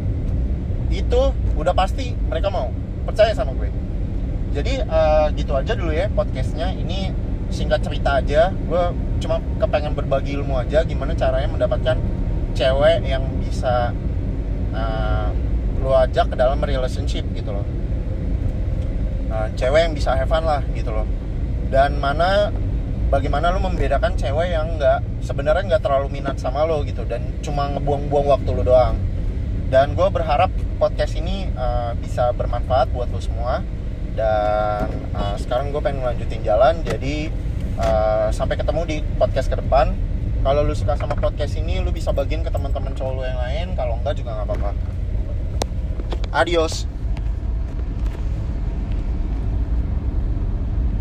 Itu 0.90 1.32
udah 1.56 1.72
pasti 1.72 2.12
mereka 2.28 2.52
mau. 2.52 2.68
Percaya 3.06 3.32
sama 3.32 3.56
gue. 3.56 3.72
Jadi 4.50 4.82
uh, 4.82 5.30
gitu 5.32 5.54
aja 5.54 5.72
dulu 5.72 5.94
ya 5.94 6.10
podcastnya. 6.12 6.74
Ini 6.74 7.14
singkat 7.48 7.80
cerita 7.82 8.20
aja. 8.20 8.52
Gue 8.52 8.84
cuma 9.20 9.40
kepengen 9.60 9.96
berbagi 9.96 10.36
ilmu 10.36 10.58
aja 10.58 10.84
gimana 10.84 11.16
caranya 11.16 11.48
mendapatkan 11.48 11.96
cewek 12.56 13.06
yang 13.06 13.22
bisa 13.40 13.94
uh, 14.74 15.28
lu 15.80 15.94
ajak 15.96 16.28
ke 16.32 16.36
dalam 16.36 16.60
relationship 16.60 17.24
gitu 17.32 17.54
loh. 17.54 17.66
Nah, 19.30 19.46
cewek 19.54 19.86
yang 19.86 19.94
bisa 19.94 20.18
have 20.18 20.26
fun 20.26 20.42
lah 20.42 20.60
gitu 20.74 20.90
loh. 20.90 21.06
Dan 21.70 22.02
mana 22.02 22.50
bagaimana 23.11 23.51
lu 23.51 23.59
membedakan 23.61 24.14
cewek 24.14 24.55
yang 24.55 24.79
nggak 24.79 25.03
sebenarnya 25.27 25.77
nggak 25.77 25.83
terlalu 25.83 26.23
minat 26.23 26.38
sama 26.38 26.62
lo 26.62 26.87
gitu 26.87 27.03
dan 27.05 27.20
cuma 27.42 27.66
ngebuang-buang 27.75 28.27
waktu 28.31 28.51
lo 28.55 28.62
doang. 28.62 28.96
Dan 29.70 29.94
gue 29.94 30.09
berharap 30.11 30.51
podcast 30.79 31.14
ini 31.18 31.46
uh, 31.55 31.94
bisa 31.99 32.31
bermanfaat 32.35 32.90
buat 32.94 33.11
lo 33.11 33.18
semua. 33.18 33.62
Dan 34.14 34.87
uh, 35.14 35.37
sekarang 35.38 35.70
gue 35.70 35.83
pengen 35.83 36.03
lanjutin 36.03 36.42
jalan 36.42 36.83
jadi 36.83 37.31
uh, 37.79 38.31
sampai 38.35 38.59
ketemu 38.59 38.83
di 38.87 38.96
podcast 39.18 39.51
ke 39.51 39.59
depan. 39.59 39.94
Kalau 40.40 40.64
lu 40.64 40.73
suka 40.73 40.96
sama 40.96 41.14
podcast 41.18 41.53
ini 41.55 41.85
lu 41.85 41.92
bisa 41.92 42.11
bagiin 42.16 42.40
ke 42.42 42.51
teman-teman 42.51 42.96
cowok 42.96 43.12
lu 43.12 43.23
yang 43.27 43.38
lain. 43.38 43.66
Kalau 43.75 43.99
enggak 44.01 44.14
juga 44.18 44.40
nggak 44.40 44.46
apa-apa. 44.49 44.70
Adios. 46.31 46.87